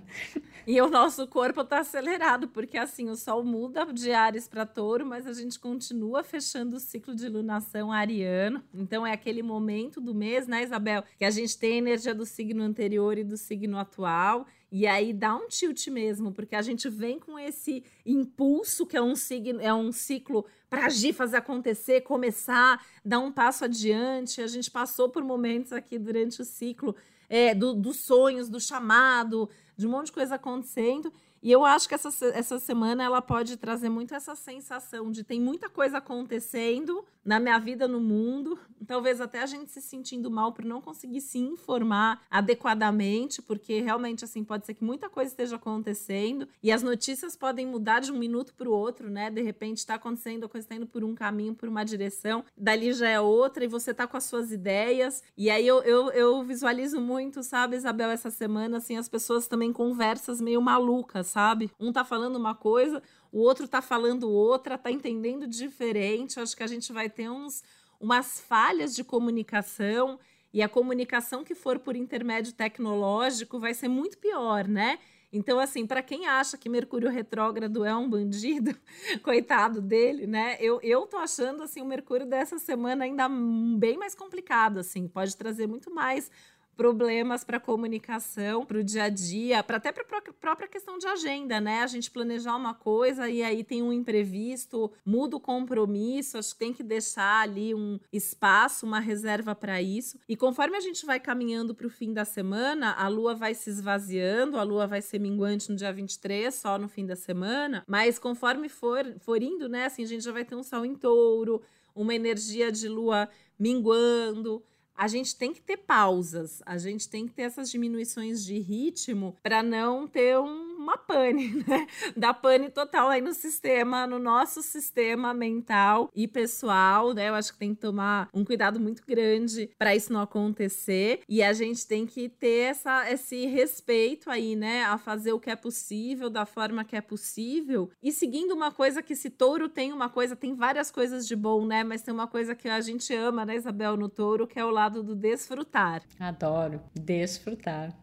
E 0.67 0.81
o 0.81 0.89
nosso 0.89 1.27
corpo 1.27 1.61
está 1.61 1.81
acelerado, 1.81 2.49
porque 2.49 2.79
assim, 2.79 3.11
o 3.11 3.17
Sol 3.17 3.45
muda 3.45 3.85
de 3.93 4.13
Ares 4.13 4.49
para 4.49 4.65
Touro, 4.65 5.05
mas 5.05 5.27
a 5.27 5.35
gente 5.35 5.59
continua 5.61 6.25
fechando 6.25 6.77
o 6.77 6.81
ciclo 6.81 7.15
de 7.15 7.29
lunação 7.29 7.93
ariano. 7.93 8.65
Então 8.73 9.07
é 9.07 9.13
aquele 9.13 9.43
momento 9.43 10.01
do 10.01 10.15
mês, 10.15 10.47
né, 10.47 10.63
Isabel, 10.63 11.05
que 11.19 11.25
a 11.27 11.31
gente 11.31 11.59
tem 11.59 11.75
a 11.75 11.79
energia 11.79 12.15
do 12.15 12.25
signo 12.25 12.63
anterior 12.63 13.19
e 13.19 13.25
do 13.25 13.37
signo 13.37 13.79
atual. 13.79 14.47
E 14.73 14.87
aí 14.87 15.13
dá 15.13 15.37
um 15.37 15.49
tilt 15.49 15.87
mesmo, 15.89 16.33
porque 16.33 16.57
a 16.57 16.63
gente 16.63 16.89
vem 16.89 17.19
com 17.19 17.39
esse 17.39 17.85
impulso 18.05 18.87
que 18.87 18.97
é 18.97 19.03
um 19.03 19.15
signo, 19.15 19.61
é 19.61 19.73
um 19.73 19.93
ciclo 19.93 20.47
para 20.71 20.87
agir, 20.87 21.13
fazer 21.13 21.37
acontecer, 21.37 22.01
começar, 22.01 22.83
dar 23.05 23.19
um 23.19 23.31
passo 23.31 23.67
adiante. 23.67 24.41
A 24.41 24.47
gente 24.47 24.71
passou 24.71 25.11
por 25.11 25.23
momentos 25.23 25.75
aqui 25.75 25.99
durante 25.99 26.41
o 26.41 26.45
ciclo 26.45 26.97
é, 27.29 27.55
do, 27.55 27.75
dos 27.75 27.97
sonhos, 27.97 28.49
do 28.49 28.61
chamado, 28.61 29.49
de 29.77 29.87
um 29.87 29.91
monte 29.91 30.07
de 30.07 30.13
coisa 30.13 30.37
acontecendo. 30.37 31.13
E 31.45 31.53
eu 31.53 31.63
acho 31.63 31.87
que 31.87 31.95
essa, 31.95 32.09
essa 32.29 32.59
semana 32.59 33.05
ela 33.05 33.21
pode 33.21 33.59
trazer 33.59 33.91
muito 33.91 34.15
essa 34.15 34.35
sensação 34.35 35.13
de 35.13 35.23
tem 35.23 35.39
muita 35.39 35.69
coisa 35.69 35.99
acontecendo, 35.99 37.05
na 37.23 37.39
minha 37.39 37.59
vida 37.59 37.87
no 37.87 38.01
mundo, 38.01 38.59
talvez 38.87 39.21
até 39.21 39.43
a 39.43 39.47
gente 39.47 39.71
se 39.71 39.81
sentindo 39.81 40.31
mal 40.31 40.53
por 40.53 40.65
não 40.65 40.81
conseguir 40.81 41.21
se 41.21 41.39
informar 41.39 42.23
adequadamente, 42.31 43.43
porque 43.43 43.81
realmente 43.81 44.25
assim 44.25 44.45
pode 44.45 44.67
ser 44.67 44.75
que 44.75 44.85
muita 44.85 45.09
coisa 45.09 45.31
esteja 45.31 45.57
acontecendo 45.57 46.47
e 46.63 46.71
as 46.71 46.83
notícias 46.83 47.37
podem 47.37 47.67
mudar 47.67 48.01
de 48.01 48.13
um 48.13 48.19
minuto 48.19 48.55
para 48.55 48.69
o 48.69 48.73
outro, 48.73 49.11
né? 49.11 49.31
De 49.31 49.43
repente 49.43 49.79
está 49.79 49.95
acontecendo, 49.95 50.45
a 50.45 50.49
coisa 50.49 50.65
está 50.65 50.75
indo 50.75 50.87
por 50.87 51.05
um 51.05 51.15
caminho, 51.15 51.55
por 51.55 51.69
uma 51.69 51.85
direção, 51.85 52.45
dali 52.57 52.93
já 52.93 53.09
é 53.09 53.21
outra 53.21 53.65
e 53.65 53.69
você 53.69 53.93
tá 53.93 54.07
com 54.07 54.17
as 54.17 54.25
suas 54.25 54.51
ideias. 54.51 55.23
E 55.37 55.51
aí 55.51 55.67
eu, 55.67 55.83
eu, 55.83 56.11
eu 56.11 56.43
visualizo 56.43 57.01
muito, 57.01 57.43
sabe, 57.43 57.77
Isabel, 57.77 58.11
essa 58.11 58.31
semana, 58.31 58.79
assim, 58.79 58.97
as 58.97 59.09
pessoas 59.09 59.47
também 59.47 59.73
conversas 59.73 60.41
meio 60.41 60.61
malucas, 60.61 61.34
sabe? 61.35 61.69
Um 61.81 61.93
tá 61.93 62.05
falando 62.05 62.37
uma 62.37 62.55
coisa, 62.55 63.03
o 63.33 63.41
outro 63.41 63.67
tá 63.67 63.83
falando 63.83 64.31
outra, 64.31 64.79
tá 64.79 64.89
entendendo 64.89 65.49
diferente. 65.49 66.39
Acho 66.39 66.57
que 66.57 66.63
a 66.63 66.69
gente 66.69 66.93
vai 66.93 67.11
ter 67.11 67.29
uns 67.29 67.65
umas 68.01 68.41
falhas 68.41 68.95
de 68.95 69.03
comunicação 69.03 70.21
e 70.53 70.63
a 70.63 70.69
comunicação 70.69 71.43
que 71.43 71.57
for 71.57 71.81
por 71.81 71.97
intermédio 71.97 72.53
tecnológico 72.53 73.59
vai 73.59 73.75
ser 73.75 73.89
muito 73.89 74.17
pior, 74.19 74.69
né? 74.69 75.01
Então, 75.33 75.59
assim, 75.59 75.85
para 75.85 76.01
quem 76.01 76.29
acha 76.29 76.57
que 76.57 76.69
Mercúrio 76.69 77.11
retrógrado 77.11 77.85
é 77.85 77.93
um 77.97 78.09
bandido, 78.09 78.73
coitado 79.25 79.83
dele, 79.83 80.29
né? 80.29 80.57
Eu, 80.61 80.79
eu 80.81 81.05
tô 81.09 81.17
achando, 81.17 81.65
assim, 81.65 81.83
o 81.83 81.85
Mercúrio 81.85 82.25
dessa 82.25 82.57
semana 82.61 83.03
ainda 83.03 83.29
bem 83.77 83.99
mais 83.99 84.15
complicado, 84.15 84.79
assim. 84.79 85.09
Pode 85.09 85.37
trazer 85.37 85.67
muito 85.67 85.93
mais 85.93 86.31
problemas 86.77 87.45
para 87.45 87.61
comunicação, 87.61 88.65
para 88.65 88.79
o 88.79 88.85
dia 88.85 89.05
a 89.05 89.09
dia, 89.09 89.63
para 89.63 89.77
até 89.77 89.93
para 89.93 90.03
a 90.03 90.33
própria 90.33 90.69
questão 90.69 90.99
de 90.99 91.07
agenda, 91.07 91.61
né? 91.61 91.83
A 91.83 91.87
gente 91.87 92.11
planejar 92.11 92.57
uma 92.57 92.75
coisa 92.75 93.29
e 93.29 93.43
aí 93.43 93.65
tem 93.65 93.83
um 93.83 93.93
imprevisto, 93.93 94.91
muda 95.05 95.37
o 95.37 95.41
compromisso, 95.41 96.39
acho 96.39 96.53
que 96.53 96.59
tem 96.59 96.73
que 96.73 96.83
deixar 96.83 97.43
ali 97.43 97.75
um 97.75 97.99
espaço, 98.13 98.87
uma 98.87 99.01
reserva 99.01 99.55
para 99.55 99.81
isso. 99.81 100.19
E 100.29 100.37
conforme 100.37 100.77
a 100.77 100.81
gente 100.81 101.07
vai 101.07 101.21
caminhando 101.21 101.75
para 101.75 101.87
o 101.87 101.91
fim 101.91 102.13
da 102.13 102.25
semana, 102.25 102.93
a 102.93 103.09
lua 103.09 103.35
vai 103.35 103.55
se 103.55 103.71
esvaziando, 103.71 104.59
a 104.59 104.63
lua 104.63 104.87
vai 104.87 105.01
ser 105.01 105.19
minguante 105.19 105.71
no 105.71 105.77
dia 105.77 105.93
23, 105.93 106.55
só 106.55 106.79
no 106.79 106.89
fim 106.89 107.07
da 107.07 107.17
semana, 107.17 107.85
mas 107.87 108.19
conforme 108.19 108.69
for, 108.69 109.05
for 109.21 109.43
indo, 109.43 109.69
né, 109.69 109.87
assim, 109.87 110.03
a 110.03 110.07
gente 110.07 110.25
já 110.25 110.33
vai 110.33 110.45
ter 110.45 110.55
um 110.55 110.63
sol 110.63 110.85
em 110.85 110.95
touro, 110.95 111.63
uma 111.95 112.15
energia 112.15 112.73
de 112.73 112.89
lua 112.89 113.29
minguando 113.59 114.63
a 114.97 115.09
gente 115.09 115.35
tem 115.37 115.53
que 115.53 115.61
ter 115.61 115.77
pausas, 115.77 116.63
a 116.65 116.79
gente 116.79 117.09
tem 117.09 117.27
que 117.27 117.35
ter 117.35 117.43
essas 117.43 117.71
diminuições 117.71 118.45
de 118.45 118.59
ritmo 118.59 119.37
para 119.43 119.63
não 119.63 120.07
ter 120.07 120.39
um, 120.39 120.74
uma 120.85 120.99
pane, 120.99 121.49
né? 121.67 121.87
Da 122.17 122.33
pane 122.35 122.69
total 122.69 123.09
aí 123.09 123.21
no 123.21 123.33
sistema, 123.33 124.07
no 124.07 124.19
nosso 124.19 124.63
sistema 124.63 125.33
mental 125.33 126.11
e 126.15 126.29
pessoal, 126.29 127.13
né? 127.15 127.31
Eu 127.31 127.35
acho 127.35 127.53
que 127.53 127.59
tem 127.59 127.75
que 127.75 127.81
tomar 127.81 128.29
um 128.33 128.45
cuidado 128.45 128.79
muito 128.79 129.03
grande 129.07 129.71
para 129.79 129.97
isso 129.97 130.13
não 130.13 130.21
acontecer 130.21 131.23
e 131.29 131.43
a 131.43 131.53
gente 131.53 131.87
tem 131.87 132.07
que 132.07 132.29
ter 132.29 132.71
essa, 132.71 133.11
esse 133.11 133.47
respeito 133.47 134.31
aí, 134.31 134.55
né? 134.55 134.85
A 134.85 134.99
fazer 134.99 135.33
o 135.33 135.41
que 135.41 135.51
é 135.51 135.57
possível, 135.57 136.29
da 136.29 136.45
forma 136.45 136.85
que 136.85 136.95
é 136.95 137.01
possível 137.01 137.91
e 138.03 138.13
seguindo 138.13 138.53
uma 138.53 138.71
coisa 138.71 139.03
que 139.03 139.17
se 139.17 139.31
touro 139.31 139.69
tem 139.69 139.93
uma 139.93 140.09
coisa, 140.09 140.37
tem 140.37 140.55
várias 140.55 140.91
coisas 140.91 141.27
de 141.27 141.35
bom, 141.35 141.65
né? 141.65 141.83
Mas 141.83 142.03
tem 142.03 142.13
uma 142.13 142.27
coisa 142.27 142.55
que 142.55 142.69
a 142.69 142.81
gente 142.81 143.13
ama, 143.15 143.45
né, 143.45 143.57
Isabel, 143.57 143.97
no 143.97 144.09
touro, 144.09 144.47
que 144.47 144.59
é 144.59 144.65
o 144.65 144.71
lado 144.71 145.03
do 145.03 145.15
desfrutar. 145.15 146.03
Adoro, 146.21 146.81
desfrutar. 146.95 147.95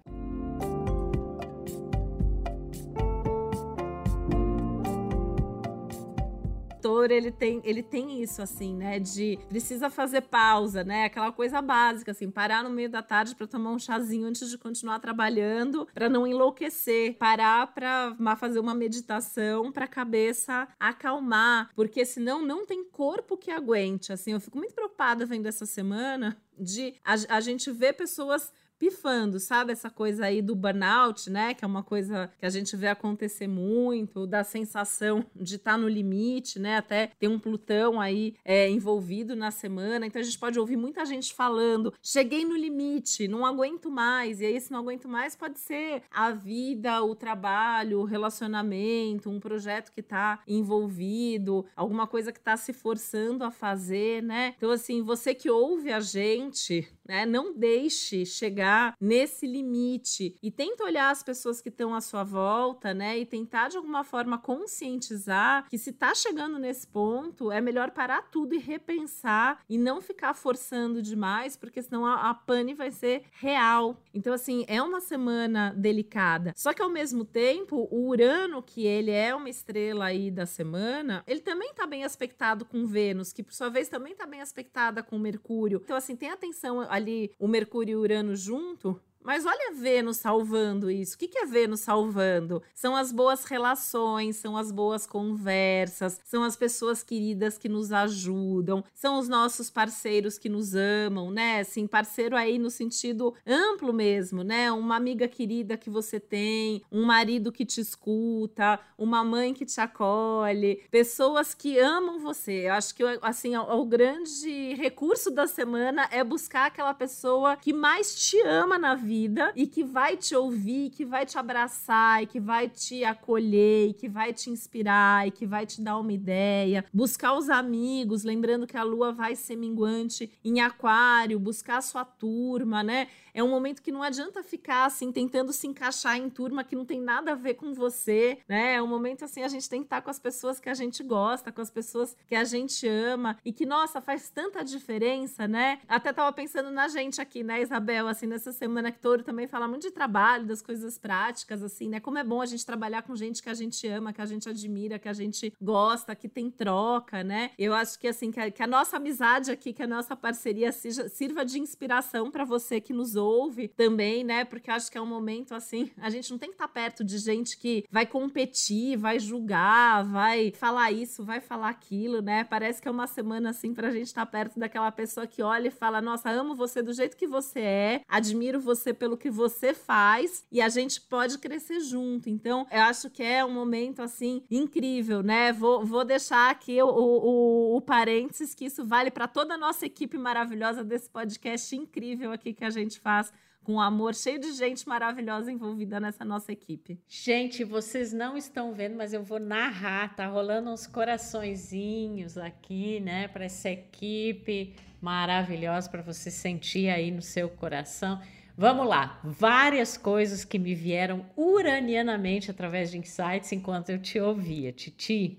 Ele 7.12 7.32
tem, 7.32 7.62
ele 7.64 7.82
tem 7.82 8.22
isso, 8.22 8.42
assim, 8.42 8.76
né? 8.76 9.00
De 9.00 9.40
precisa 9.48 9.90
fazer 9.90 10.22
pausa, 10.22 10.84
né? 10.84 11.06
Aquela 11.06 11.32
coisa 11.32 11.62
básica, 11.62 12.12
assim, 12.12 12.30
parar 12.30 12.64
no 12.64 12.70
meio 12.70 12.90
da 12.90 13.02
tarde 13.02 13.36
para 13.36 13.48
tomar 13.48 13.72
um 13.72 13.80
chazinho 13.80 14.28
antes 14.28 14.50
de 14.50 14.58
continuar 14.58 15.00
trabalhando, 15.00 15.88
para 15.94 16.10
não 16.10 16.28
enlouquecer, 16.28 17.18
parar 17.18 17.68
para 17.74 18.16
fazer 18.36 18.60
uma 18.60 18.74
meditação 18.74 19.72
para 19.72 19.86
a 19.86 19.88
cabeça 19.88 20.68
acalmar, 20.80 21.70
porque 21.76 22.06
senão 22.06 22.46
não 22.46 22.66
tem 22.66 22.84
corpo 22.84 23.38
que 23.38 23.52
aguente. 23.52 24.12
Assim, 24.12 24.32
eu 24.32 24.40
fico 24.40 24.58
muito 24.58 24.74
preocupada 24.74 25.26
vendo 25.26 25.48
essa 25.48 25.66
semana 25.66 26.38
de 26.58 26.94
a, 27.04 27.38
a 27.38 27.42
gente 27.42 27.72
ver 27.72 27.94
pessoas 27.94 28.52
pifando, 28.82 29.40
sabe? 29.40 29.72
Essa 29.72 29.92
coisa 29.92 30.26
aí 30.26 30.42
do 30.42 30.56
burnout, 30.56 31.30
né? 31.30 31.54
Que 31.54 31.64
é 31.64 31.68
uma 31.68 31.84
coisa 31.84 32.32
que 32.40 32.46
a 32.48 32.50
gente 32.50 32.76
vê 32.76 32.88
acontecer 32.88 33.48
muito, 33.48 34.26
da 34.26 34.44
sensação 34.44 35.24
de 35.36 35.58
estar 35.58 35.74
tá 35.74 35.78
no 35.78 35.88
limite, 35.88 36.58
né? 36.58 36.78
Até 36.78 37.12
tem 37.20 37.30
um 37.30 37.38
Plutão 37.38 38.02
aí 38.02 38.34
é, 38.44 38.68
envolvido 38.68 39.36
na 39.36 39.52
semana, 39.52 40.08
então 40.08 40.20
a 40.20 40.24
gente 40.24 40.40
pode 40.40 40.60
ouvir 40.60 40.78
muita 40.78 41.06
gente 41.06 41.32
falando: 41.32 41.94
cheguei 42.02 42.44
no 42.44 42.56
limite, 42.56 43.28
não 43.28 43.46
aguento 43.46 43.92
mais. 43.92 44.42
E 44.42 44.48
aí, 44.48 44.60
se 44.60 44.72
não 44.72 44.80
aguento 44.80 45.08
mais, 45.08 45.36
pode 45.36 45.60
ser 45.60 46.02
a 46.10 46.32
vida, 46.32 47.04
o 47.04 47.14
trabalho, 47.14 48.00
o 48.00 48.04
relacionamento, 48.04 49.30
um 49.30 49.40
projeto 49.40 49.92
que 49.92 50.00
está 50.00 50.42
envolvido, 50.48 51.68
alguma 51.76 52.08
coisa 52.08 52.32
que 52.32 52.40
está 52.40 52.58
se 52.58 52.74
forçando 52.74 53.44
a 53.44 53.52
fazer, 53.52 54.24
né? 54.24 54.56
Então, 54.58 54.72
assim, 54.72 55.04
você 55.04 55.36
que 55.36 55.52
ouve 55.52 55.92
a 55.92 56.00
gente, 56.00 56.92
né? 57.12 57.26
Não 57.26 57.54
deixe 57.54 58.26
chegar 58.26 58.96
nesse 59.00 59.46
limite 59.46 60.34
e 60.42 60.50
tenta 60.50 60.86
olhar 60.86 61.12
as 61.12 61.22
pessoas 61.22 61.60
que 61.60 61.68
estão 61.68 61.94
à 61.94 62.00
sua 62.00 62.24
volta, 62.24 62.94
né? 62.94 63.20
E 63.20 63.26
tentar 63.26 63.68
de 63.68 63.76
alguma 63.76 64.06
forma 64.06 64.38
conscientizar 64.38 65.68
que 65.70 65.78
se 65.78 65.90
está 65.90 66.16
chegando 66.16 66.58
nesse 66.58 66.88
ponto, 66.88 67.52
é 67.52 67.60
melhor 67.60 67.92
parar 67.92 68.22
tudo 68.32 68.56
e 68.56 68.58
repensar 68.58 69.62
e 69.68 69.78
não 69.78 70.00
ficar 70.00 70.34
forçando 70.34 71.02
demais, 71.02 71.58
porque 71.58 71.82
senão 71.82 72.06
a, 72.06 72.30
a 72.30 72.34
pane 72.34 72.74
vai 72.74 72.92
ser 72.92 73.24
real. 73.34 74.02
Então, 74.14 74.34
assim, 74.34 74.64
é 74.70 74.82
uma 74.82 75.02
semana 75.02 75.74
delicada. 75.76 76.54
Só 76.56 76.72
que 76.72 76.82
ao 76.82 76.90
mesmo 76.90 77.26
tempo, 77.26 77.90
o 77.92 78.08
Urano, 78.08 78.64
que 78.64 78.86
ele 78.86 79.12
é 79.12 79.36
uma 79.36 79.50
estrela 79.50 80.06
aí 80.06 80.32
da 80.32 80.46
semana, 80.46 81.26
ele 81.28 81.42
também 81.42 81.72
está 81.72 81.86
bem 81.86 82.06
aspectado 82.06 82.64
com 82.64 82.86
Vênus, 82.86 83.34
que 83.34 83.44
por 83.44 83.54
sua 83.54 83.70
vez 83.70 83.90
também 83.90 84.14
está 84.14 84.26
bem 84.26 84.40
aspectada 84.40 85.04
com 85.04 85.20
Mercúrio. 85.20 85.82
Então, 85.84 85.98
assim, 85.98 86.16
tem 86.16 86.30
atenção 86.30 86.80
ali 87.02 87.32
o 87.38 87.48
Mercúrio 87.48 87.94
e 87.94 87.96
o 87.96 88.02
Urano 88.02 88.36
junto, 88.36 89.00
mas 89.24 89.46
olha 89.46 89.74
Vênus 89.74 90.18
salvando 90.18 90.90
isso. 90.90 91.16
O 91.16 91.18
que 91.18 91.38
é 91.38 91.46
Vênus 91.46 91.82
salvando? 91.82 92.62
São 92.74 92.96
as 92.96 93.12
boas 93.12 93.46
relações, 93.46 94.38
são 94.38 94.58
as 94.58 94.72
boas 94.72 95.06
conversas, 95.06 96.20
são 96.26 96.44
as 96.44 96.56
pessoas 96.56 97.04
queridas 97.04 97.58
que 97.58 97.70
nos 97.70 97.92
ajudam, 97.92 98.84
são 98.94 99.20
os 99.20 99.28
nossos 99.28 99.70
parceiros 99.70 100.38
que 100.38 100.50
nos 100.50 100.74
amam, 100.76 101.30
né? 101.30 101.60
Assim, 101.60 101.86
parceiro 101.88 102.36
aí 102.36 102.58
no 102.58 102.70
sentido 102.70 103.34
amplo 103.46 103.94
mesmo, 103.94 104.44
né? 104.44 104.72
Uma 104.72 104.96
amiga 104.96 105.28
querida 105.28 105.78
que 105.78 105.90
você 105.90 106.20
tem, 106.20 106.82
um 106.92 107.06
marido 107.06 107.52
que 107.52 107.66
te 107.66 107.80
escuta, 107.80 108.80
uma 108.98 109.24
mãe 109.24 109.54
que 109.54 109.66
te 109.66 109.80
acolhe, 109.80 110.84
pessoas 110.90 111.54
que 111.54 111.78
amam 111.78 112.20
você. 112.20 112.68
Eu 112.68 112.74
acho 112.74 112.96
que 112.96 113.04
assim, 113.22 113.56
o, 113.56 113.62
o 113.62 113.86
grande 113.86 114.74
recurso 114.74 115.30
da 115.30 115.48
semana 115.48 116.08
é 116.12 116.24
buscar 116.24 116.68
aquela 116.68 116.94
pessoa 116.94 117.56
que 117.56 117.72
mais 117.72 118.16
te 118.16 118.42
ama 118.42 118.78
na 118.78 118.96
vida 118.96 119.11
vida 119.12 119.52
e 119.58 119.68
que 119.68 119.84
vai 119.84 120.16
te 120.16 120.34
ouvir, 120.34 120.90
que 120.90 121.04
vai 121.04 121.26
te 121.26 121.38
abraçar, 121.38 122.24
e 122.24 122.26
que 122.26 122.40
vai 122.40 122.70
te 122.70 123.04
acolher, 123.04 123.90
e 123.90 123.94
que 123.94 124.08
vai 124.08 124.32
te 124.32 124.50
inspirar, 124.50 125.28
e 125.28 125.32
que 125.32 125.46
vai 125.46 125.66
te 125.66 125.82
dar 125.82 125.98
uma 125.98 126.14
ideia. 126.14 126.86
Buscar 126.94 127.34
os 127.34 127.50
amigos, 127.50 128.24
lembrando 128.24 128.66
que 128.66 128.78
a 128.78 128.84
lua 128.84 129.12
vai 129.12 129.36
ser 129.36 129.58
minguante 129.58 130.32
em 130.46 130.62
aquário, 130.62 131.38
buscar 131.38 131.78
a 131.78 131.82
sua 131.82 132.06
turma, 132.06 132.82
né? 132.82 133.10
É 133.34 133.44
um 133.44 133.50
momento 133.50 133.82
que 133.82 133.92
não 133.92 134.04
adianta 134.04 134.44
ficar 134.44 134.86
assim 134.86 135.12
tentando 135.12 135.54
se 135.54 135.68
encaixar 135.68 136.18
em 136.18 136.30
turma 136.30 136.64
que 136.64 136.76
não 136.76 136.86
tem 136.86 137.00
nada 137.00 137.32
a 137.32 137.36
ver 137.36 137.56
com 137.56 137.74
você, 137.74 138.38
né? 138.48 138.76
É 138.76 138.82
um 138.82 138.88
momento 138.88 139.26
assim 139.26 139.44
a 139.44 139.48
gente 139.48 139.70
tem 139.70 139.82
que 139.82 139.86
estar 139.86 140.02
com 140.02 140.10
as 140.10 140.20
pessoas 140.20 140.60
que 140.60 140.70
a 140.70 140.74
gente 140.74 141.04
gosta, 141.04 141.52
com 141.52 141.62
as 141.62 141.70
pessoas 141.70 142.16
que 142.28 142.36
a 142.36 142.44
gente 142.44 142.88
ama 142.88 143.38
e 143.44 143.52
que 143.54 143.66
nossa, 143.66 144.02
faz 144.02 144.30
tanta 144.30 144.64
diferença, 144.64 145.48
né? 145.48 145.80
Até 145.88 146.12
tava 146.14 146.32
pensando 146.34 146.72
na 146.72 146.88
gente 146.88 147.22
aqui, 147.22 147.44
né, 147.44 147.62
Isabel, 147.62 148.08
assim 148.08 148.28
nessa 148.28 148.52
semana 148.52 148.92
que 148.92 149.00
Touro 149.02 149.24
também 149.24 149.48
fala 149.48 149.68
muito 149.68 149.82
de 149.82 149.92
trabalho, 149.92 150.46
das 150.46 150.62
coisas 150.62 150.98
práticas 150.98 151.64
assim, 151.64 151.90
né? 151.90 152.00
Como 152.00 152.18
é 152.18 152.24
bom 152.24 152.42
a 152.42 152.46
gente 152.46 152.66
trabalhar 152.66 153.02
com 153.02 153.16
gente 153.16 153.42
que 153.42 153.50
a 153.50 153.54
gente 153.54 153.88
ama, 153.88 154.14
que 154.14 154.22
a 154.22 154.26
gente 154.26 154.48
admira, 154.48 155.00
que 155.00 155.10
a 155.10 155.14
gente 155.14 155.54
gosta, 155.60 156.16
que 156.16 156.30
tem 156.30 156.50
troca, 156.50 157.24
né? 157.24 157.52
Eu 157.58 157.74
acho 157.74 158.00
que 158.00 158.08
assim 158.08 158.32
que 158.32 158.40
a, 158.40 158.52
que 158.52 158.62
a 158.62 158.68
nossa 158.68 158.98
amizade 158.98 159.52
aqui, 159.52 159.74
que 159.74 159.82
a 159.82 159.88
nossa 159.88 160.16
parceria 160.16 160.72
seja, 160.72 161.10
sirva 161.10 161.44
de 161.44 161.60
inspiração 161.60 162.30
para 162.30 162.46
você 162.46 162.80
que 162.80 162.94
nos 162.94 163.16
ouve 163.16 163.68
também, 163.70 164.24
né? 164.24 164.46
Porque 164.46 164.70
acho 164.70 164.92
que 164.92 164.98
é 164.98 165.02
um 165.02 165.06
momento 165.06 165.56
assim, 165.56 165.92
a 165.98 166.10
gente 166.10 166.30
não 166.32 166.38
tem 166.38 166.50
que 166.50 166.56
estar 166.56 166.68
tá 166.68 166.74
perto 166.74 167.04
de 167.04 167.18
gente 167.18 167.58
que 167.58 167.84
vai 167.90 168.06
competir, 168.06 168.98
vai 168.98 169.20
julgar, 169.20 170.04
vai 170.06 170.52
falar 170.52 170.92
isso, 170.92 171.24
vai 171.24 171.42
falar 171.42 171.70
aquilo, 171.70 172.22
né? 172.22 172.44
Parece 172.44 172.82
que 172.82 172.88
é 172.88 172.92
uma 172.92 173.08
semana 173.08 173.50
assim 173.50 173.74
pra 173.74 173.90
gente 173.90 174.08
estar 174.08 174.26
tá 174.26 174.32
perto 174.32 174.60
daquela 174.60 174.92
pessoa 174.92 175.26
que 175.26 175.42
olha 175.42 175.70
e 175.70 175.72
fala: 175.72 176.02
"Nossa, 176.02 176.30
amo 176.30 176.56
você 176.56 176.82
do 176.82 176.94
jeito 176.94 177.18
que 177.18 177.28
você 177.28 177.60
é, 177.60 178.02
admiro 178.08 178.60
você 178.60 178.91
você 178.92 178.94
pelo 178.94 179.18
que 179.18 179.30
você 179.30 179.74
faz 179.74 180.46
e 180.52 180.62
a 180.62 180.70
gente 180.70 181.02
pode 181.02 181.38
crescer 181.38 181.80
junto. 181.80 182.30
Então, 182.30 182.68
eu 182.72 182.82
acho 182.82 183.10
que 183.10 183.24
é 183.24 183.44
um 183.44 183.54
momento 183.54 184.02
assim 184.02 184.44
incrível, 184.52 185.24
né? 185.24 185.52
Vou, 185.52 185.86
vou 185.86 186.04
deixar 186.04 186.52
aqui 186.52 186.82
o, 186.82 186.88
o, 186.88 187.78
o 187.78 187.82
parênteses 187.82 188.54
que 188.54 188.66
isso 188.66 188.86
vale 188.86 189.10
para 189.10 189.28
toda 189.28 189.56
a 189.56 189.58
nossa 189.58 189.86
equipe 189.86 190.18
maravilhosa 190.18 190.84
desse 190.84 191.10
podcast 191.10 191.76
incrível 191.76 192.32
aqui 192.32 192.54
que 192.54 192.66
a 192.66 192.70
gente 192.70 193.00
faz 193.00 193.32
com 193.64 193.80
amor, 193.80 194.16
cheio 194.16 194.40
de 194.40 194.54
gente 194.54 194.88
maravilhosa 194.88 195.52
envolvida 195.52 196.00
nessa 196.00 196.26
nossa 196.26 196.52
equipe. 196.52 197.00
Gente, 197.08 197.64
vocês 197.64 198.12
não 198.12 198.36
estão 198.36 198.74
vendo, 198.74 198.96
mas 198.96 199.14
eu 199.14 199.24
vou 199.24 199.40
narrar, 199.40 200.16
tá 200.16 200.26
rolando 200.26 200.72
uns 200.72 200.88
coraçõezinhos 200.88 202.40
aqui, 202.40 203.00
né, 203.00 203.28
para 203.28 203.46
essa 203.46 203.70
equipe 203.70 204.74
maravilhosa 205.00 205.88
para 205.90 206.02
você 206.02 206.32
sentir 206.32 206.90
aí 206.90 207.12
no 207.12 207.22
seu 207.22 207.50
coração. 207.50 208.20
Vamos 208.58 208.88
lá, 208.88 209.20
várias 209.24 209.98
coisas 209.98 210.44
que 210.44 210.60
me 210.60 210.76
vieram 210.76 211.26
uranianamente 211.36 212.52
através 212.52 212.92
de 212.92 212.98
insights 212.98 213.52
enquanto 213.52 213.90
eu 213.90 214.00
te 214.00 214.20
ouvia, 214.20 214.72
Titi. 214.72 215.38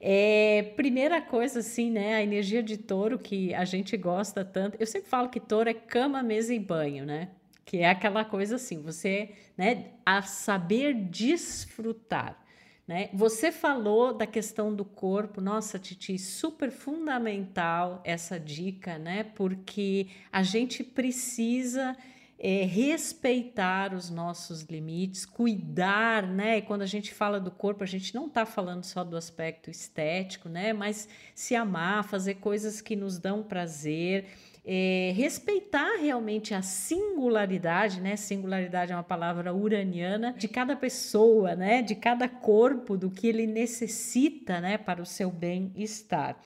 É, 0.00 0.74
primeira 0.76 1.20
coisa, 1.20 1.60
assim, 1.60 1.90
né? 1.90 2.14
A 2.14 2.22
energia 2.22 2.62
de 2.62 2.76
touro 2.76 3.18
que 3.18 3.54
a 3.54 3.64
gente 3.64 3.96
gosta 3.96 4.44
tanto. 4.44 4.76
Eu 4.78 4.86
sempre 4.86 5.08
falo 5.08 5.30
que 5.30 5.40
touro 5.40 5.68
é 5.68 5.74
cama, 5.74 6.22
mesa 6.22 6.54
e 6.54 6.58
banho, 6.58 7.04
né? 7.04 7.30
Que 7.64 7.78
é 7.78 7.88
aquela 7.88 8.24
coisa 8.24 8.56
assim, 8.56 8.82
você, 8.82 9.30
né? 9.56 9.86
A 10.04 10.22
saber 10.22 10.94
desfrutar. 10.94 12.38
Né? 12.86 13.08
Você 13.14 13.50
falou 13.50 14.12
da 14.12 14.26
questão 14.26 14.74
do 14.74 14.84
corpo, 14.84 15.40
nossa, 15.40 15.78
Titi, 15.78 16.18
super 16.18 16.70
fundamental 16.70 18.02
essa 18.04 18.38
dica, 18.38 18.98
né? 18.98 19.24
Porque 19.24 20.08
a 20.30 20.42
gente 20.42 20.84
precisa 20.84 21.96
é, 22.38 22.64
respeitar 22.64 23.94
os 23.94 24.10
nossos 24.10 24.62
limites, 24.62 25.24
cuidar, 25.24 26.26
né? 26.26 26.58
E 26.58 26.62
quando 26.62 26.82
a 26.82 26.86
gente 26.86 27.14
fala 27.14 27.40
do 27.40 27.50
corpo, 27.50 27.84
a 27.84 27.86
gente 27.86 28.14
não 28.14 28.26
está 28.26 28.44
falando 28.44 28.84
só 28.84 29.04
do 29.04 29.16
aspecto 29.16 29.70
estético, 29.70 30.48
né? 30.48 30.72
Mas 30.72 31.08
se 31.34 31.54
amar, 31.54 32.04
fazer 32.04 32.34
coisas 32.34 32.80
que 32.80 32.96
nos 32.96 33.18
dão 33.18 33.42
prazer. 33.42 34.26
É, 34.66 35.12
respeitar 35.14 35.98
realmente 36.00 36.54
a 36.54 36.62
singularidade, 36.62 38.00
né? 38.00 38.16
Singularidade 38.16 38.92
é 38.92 38.96
uma 38.96 39.02
palavra 39.02 39.52
uraniana 39.52 40.34
de 40.36 40.48
cada 40.48 40.74
pessoa, 40.74 41.54
né? 41.54 41.82
De 41.82 41.94
cada 41.94 42.28
corpo, 42.28 42.96
do 42.96 43.10
que 43.10 43.26
ele 43.26 43.46
necessita, 43.46 44.60
né? 44.60 44.78
Para 44.78 45.02
o 45.02 45.06
seu 45.06 45.30
bem-estar. 45.30 46.40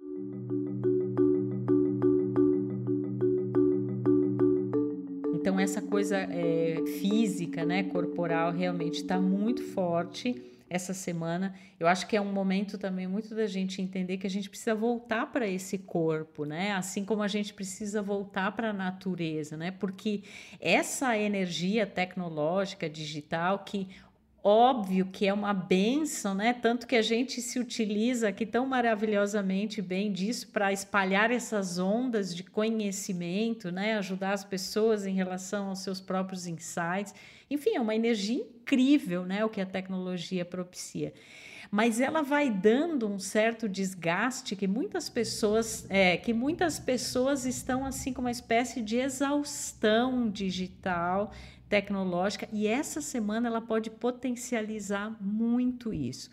Então, 5.48 5.58
essa 5.58 5.80
coisa 5.80 6.18
é, 6.18 6.76
física, 7.00 7.64
né, 7.64 7.84
corporal, 7.84 8.52
realmente 8.52 8.96
está 8.96 9.18
muito 9.18 9.62
forte 9.62 10.42
essa 10.68 10.92
semana. 10.92 11.54
Eu 11.80 11.88
acho 11.88 12.06
que 12.06 12.14
é 12.14 12.20
um 12.20 12.30
momento 12.30 12.76
também 12.76 13.06
muito 13.06 13.34
da 13.34 13.46
gente 13.46 13.80
entender 13.80 14.18
que 14.18 14.26
a 14.26 14.30
gente 14.30 14.50
precisa 14.50 14.74
voltar 14.74 15.32
para 15.32 15.48
esse 15.48 15.78
corpo, 15.78 16.44
né? 16.44 16.72
Assim 16.72 17.02
como 17.02 17.22
a 17.22 17.28
gente 17.28 17.54
precisa 17.54 18.02
voltar 18.02 18.52
para 18.52 18.68
a 18.68 18.72
natureza, 18.74 19.56
né? 19.56 19.70
Porque 19.70 20.22
essa 20.60 21.16
energia 21.16 21.86
tecnológica, 21.86 22.86
digital, 22.86 23.60
que 23.60 23.88
óbvio 24.48 25.06
que 25.06 25.26
é 25.26 25.32
uma 25.32 25.52
benção, 25.52 26.34
né? 26.34 26.54
Tanto 26.54 26.86
que 26.86 26.96
a 26.96 27.02
gente 27.02 27.42
se 27.42 27.58
utiliza 27.58 28.28
aqui 28.28 28.46
tão 28.46 28.66
maravilhosamente 28.66 29.82
bem 29.82 30.10
disso 30.10 30.48
para 30.48 30.72
espalhar 30.72 31.30
essas 31.30 31.78
ondas 31.78 32.34
de 32.34 32.42
conhecimento, 32.42 33.70
né? 33.70 33.98
Ajudar 33.98 34.32
as 34.32 34.44
pessoas 34.44 35.06
em 35.06 35.14
relação 35.14 35.68
aos 35.68 35.80
seus 35.80 36.00
próprios 36.00 36.46
insights. 36.46 37.14
Enfim, 37.50 37.76
é 37.76 37.80
uma 37.80 37.94
energia 37.94 38.36
incrível, 38.36 39.24
né? 39.24 39.44
O 39.44 39.50
que 39.50 39.60
a 39.60 39.66
tecnologia 39.66 40.44
propicia. 40.44 41.12
Mas 41.70 42.00
ela 42.00 42.22
vai 42.22 42.48
dando 42.50 43.06
um 43.06 43.18
certo 43.18 43.68
desgaste 43.68 44.56
que 44.56 44.66
muitas 44.66 45.10
pessoas, 45.10 45.84
é, 45.90 46.16
que 46.16 46.32
muitas 46.32 46.78
pessoas 46.78 47.44
estão 47.44 47.84
assim 47.84 48.12
com 48.14 48.22
uma 48.22 48.30
espécie 48.30 48.80
de 48.80 48.96
exaustão 48.96 50.30
digital 50.30 51.30
tecnológica 51.68 52.48
e 52.52 52.66
essa 52.66 53.00
semana 53.00 53.48
ela 53.48 53.60
pode 53.60 53.90
potencializar 53.90 55.16
muito 55.20 55.92
isso. 55.92 56.30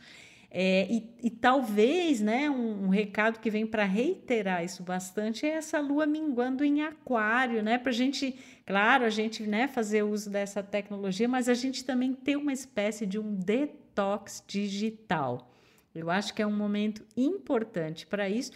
É, 0.57 0.87
e, 0.89 1.09
e, 1.21 1.29
talvez 1.29 2.21
né, 2.21 2.49
um, 2.49 2.85
um 2.85 2.87
recado 2.87 3.39
que 3.39 3.49
vem 3.49 3.67
para 3.67 3.83
reiterar 3.83 4.63
isso 4.63 4.83
bastante 4.83 5.45
é 5.45 5.49
essa 5.49 5.81
lua 5.81 6.05
minguando 6.05 6.63
em 6.63 6.81
aquário, 6.81 7.61
né? 7.61 7.77
Para 7.77 7.89
a 7.89 7.93
gente, 7.93 8.39
claro, 8.65 9.03
a 9.03 9.09
gente 9.09 9.43
né, 9.43 9.67
fazer 9.67 10.03
uso 10.03 10.29
dessa 10.29 10.63
tecnologia, 10.63 11.27
mas 11.27 11.49
a 11.49 11.53
gente 11.53 11.83
também 11.83 12.13
ter 12.13 12.37
uma 12.37 12.53
espécie 12.53 13.05
de 13.05 13.19
um 13.19 13.35
detox 13.35 14.41
digital. 14.47 15.51
Eu 15.93 16.09
acho 16.09 16.33
que 16.33 16.41
é 16.41 16.47
um 16.47 16.55
momento 16.55 17.05
importante 17.17 18.07
para 18.07 18.29
isso 18.29 18.53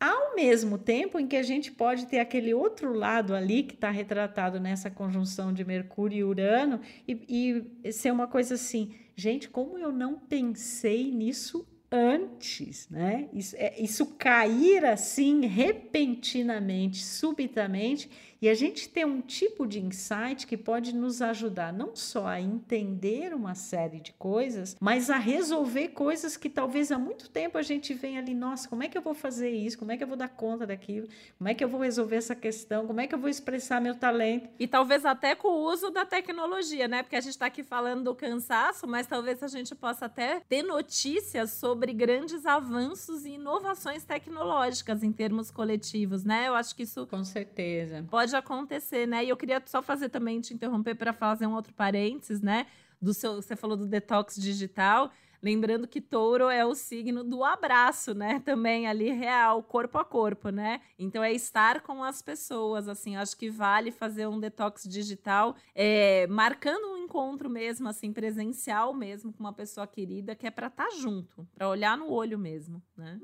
ao 0.00 0.34
mesmo 0.34 0.78
tempo 0.78 1.20
em 1.20 1.26
que 1.26 1.36
a 1.36 1.42
gente 1.42 1.70
pode 1.70 2.06
ter 2.06 2.20
aquele 2.20 2.54
outro 2.54 2.94
lado 2.94 3.34
ali 3.34 3.62
que 3.62 3.74
está 3.74 3.90
retratado 3.90 4.58
nessa 4.58 4.90
conjunção 4.90 5.52
de 5.52 5.62
Mercúrio 5.62 6.16
e 6.16 6.24
Urano 6.24 6.80
e, 7.06 7.62
e 7.84 7.92
ser 7.92 8.10
uma 8.10 8.26
coisa 8.26 8.54
assim, 8.54 8.94
gente, 9.14 9.50
como 9.50 9.76
eu 9.76 9.92
não 9.92 10.18
pensei 10.18 11.10
nisso 11.12 11.68
antes, 11.92 12.88
né? 12.88 13.28
Isso, 13.32 13.54
é, 13.58 13.78
isso 13.78 14.06
cair 14.16 14.86
assim 14.86 15.44
repentinamente, 15.44 17.04
subitamente 17.04 18.08
e 18.40 18.48
a 18.48 18.54
gente 18.54 18.88
tem 18.88 19.04
um 19.04 19.20
tipo 19.20 19.66
de 19.66 19.80
insight 19.80 20.46
que 20.46 20.56
pode 20.56 20.94
nos 20.94 21.20
ajudar 21.20 21.72
não 21.72 21.94
só 21.94 22.26
a 22.26 22.40
entender 22.40 23.34
uma 23.34 23.54
série 23.54 24.00
de 24.00 24.12
coisas, 24.12 24.76
mas 24.80 25.10
a 25.10 25.16
resolver 25.16 25.88
coisas 25.88 26.36
que 26.36 26.48
talvez 26.48 26.90
há 26.90 26.98
muito 26.98 27.28
tempo 27.28 27.58
a 27.58 27.62
gente 27.62 27.92
vem 27.92 28.18
ali, 28.18 28.34
nossa, 28.34 28.68
como 28.68 28.82
é 28.82 28.88
que 28.88 28.96
eu 28.96 29.02
vou 29.02 29.14
fazer 29.14 29.50
isso? 29.50 29.78
Como 29.78 29.92
é 29.92 29.96
que 29.96 30.02
eu 30.02 30.08
vou 30.08 30.16
dar 30.16 30.28
conta 30.28 30.66
daquilo? 30.66 31.08
Como 31.36 31.48
é 31.48 31.54
que 31.54 31.62
eu 31.62 31.68
vou 31.68 31.80
resolver 31.80 32.16
essa 32.16 32.34
questão? 32.34 32.86
Como 32.86 33.00
é 33.00 33.06
que 33.06 33.14
eu 33.14 33.18
vou 33.18 33.28
expressar 33.28 33.80
meu 33.80 33.94
talento? 33.94 34.48
E 34.58 34.66
talvez 34.66 35.04
até 35.04 35.34
com 35.34 35.48
o 35.48 35.70
uso 35.70 35.90
da 35.90 36.04
tecnologia, 36.04 36.88
né? 36.88 37.02
Porque 37.02 37.16
a 37.16 37.20
gente 37.20 37.32
está 37.32 37.46
aqui 37.46 37.62
falando 37.62 38.04
do 38.04 38.14
cansaço, 38.14 38.86
mas 38.86 39.06
talvez 39.06 39.42
a 39.42 39.48
gente 39.48 39.74
possa 39.74 40.06
até 40.06 40.40
ter 40.48 40.62
notícias 40.62 41.50
sobre 41.52 41.92
grandes 41.92 42.46
avanços 42.46 43.24
e 43.24 43.30
inovações 43.30 44.04
tecnológicas 44.04 45.02
em 45.02 45.12
termos 45.12 45.50
coletivos, 45.50 46.24
né? 46.24 46.48
Eu 46.48 46.54
acho 46.54 46.74
que 46.74 46.84
isso 46.84 47.06
com 47.06 47.24
certeza 47.24 48.04
pode 48.10 48.29
pode 48.30 48.36
acontecer, 48.36 49.06
né? 49.06 49.24
E 49.24 49.28
eu 49.28 49.36
queria 49.36 49.62
só 49.66 49.82
fazer 49.82 50.08
também, 50.08 50.40
te 50.40 50.54
interromper 50.54 50.94
para 50.94 51.12
fazer 51.12 51.46
um 51.46 51.54
outro 51.54 51.72
parênteses, 51.74 52.40
né? 52.40 52.66
Do 53.00 53.12
seu, 53.12 53.36
você 53.36 53.56
falou 53.56 53.76
do 53.76 53.86
detox 53.86 54.36
digital. 54.36 55.10
Lembrando 55.42 55.88
que 55.88 56.02
touro 56.02 56.50
é 56.50 56.66
o 56.66 56.74
signo 56.74 57.24
do 57.24 57.42
abraço, 57.42 58.12
né? 58.12 58.40
Também 58.44 58.86
ali 58.86 59.10
real, 59.10 59.62
corpo 59.62 59.96
a 59.96 60.04
corpo, 60.04 60.50
né? 60.50 60.82
Então 60.98 61.24
é 61.24 61.32
estar 61.32 61.80
com 61.80 62.04
as 62.04 62.20
pessoas, 62.20 62.86
assim. 62.88 63.16
Acho 63.16 63.36
que 63.36 63.50
vale 63.50 63.90
fazer 63.90 64.26
um 64.26 64.38
detox 64.38 64.84
digital, 64.84 65.56
é, 65.74 66.26
marcando 66.26 66.92
um 66.92 66.98
encontro 66.98 67.48
mesmo, 67.48 67.88
assim, 67.88 68.12
presencial 68.12 68.92
mesmo, 68.92 69.32
com 69.32 69.40
uma 69.40 69.52
pessoa 69.52 69.86
querida, 69.86 70.36
que 70.36 70.46
é 70.46 70.50
para 70.50 70.66
estar 70.66 70.88
tá 70.88 70.96
junto, 70.96 71.48
para 71.54 71.68
olhar 71.68 71.96
no 71.96 72.10
olho 72.10 72.38
mesmo, 72.38 72.82
né? 72.94 73.18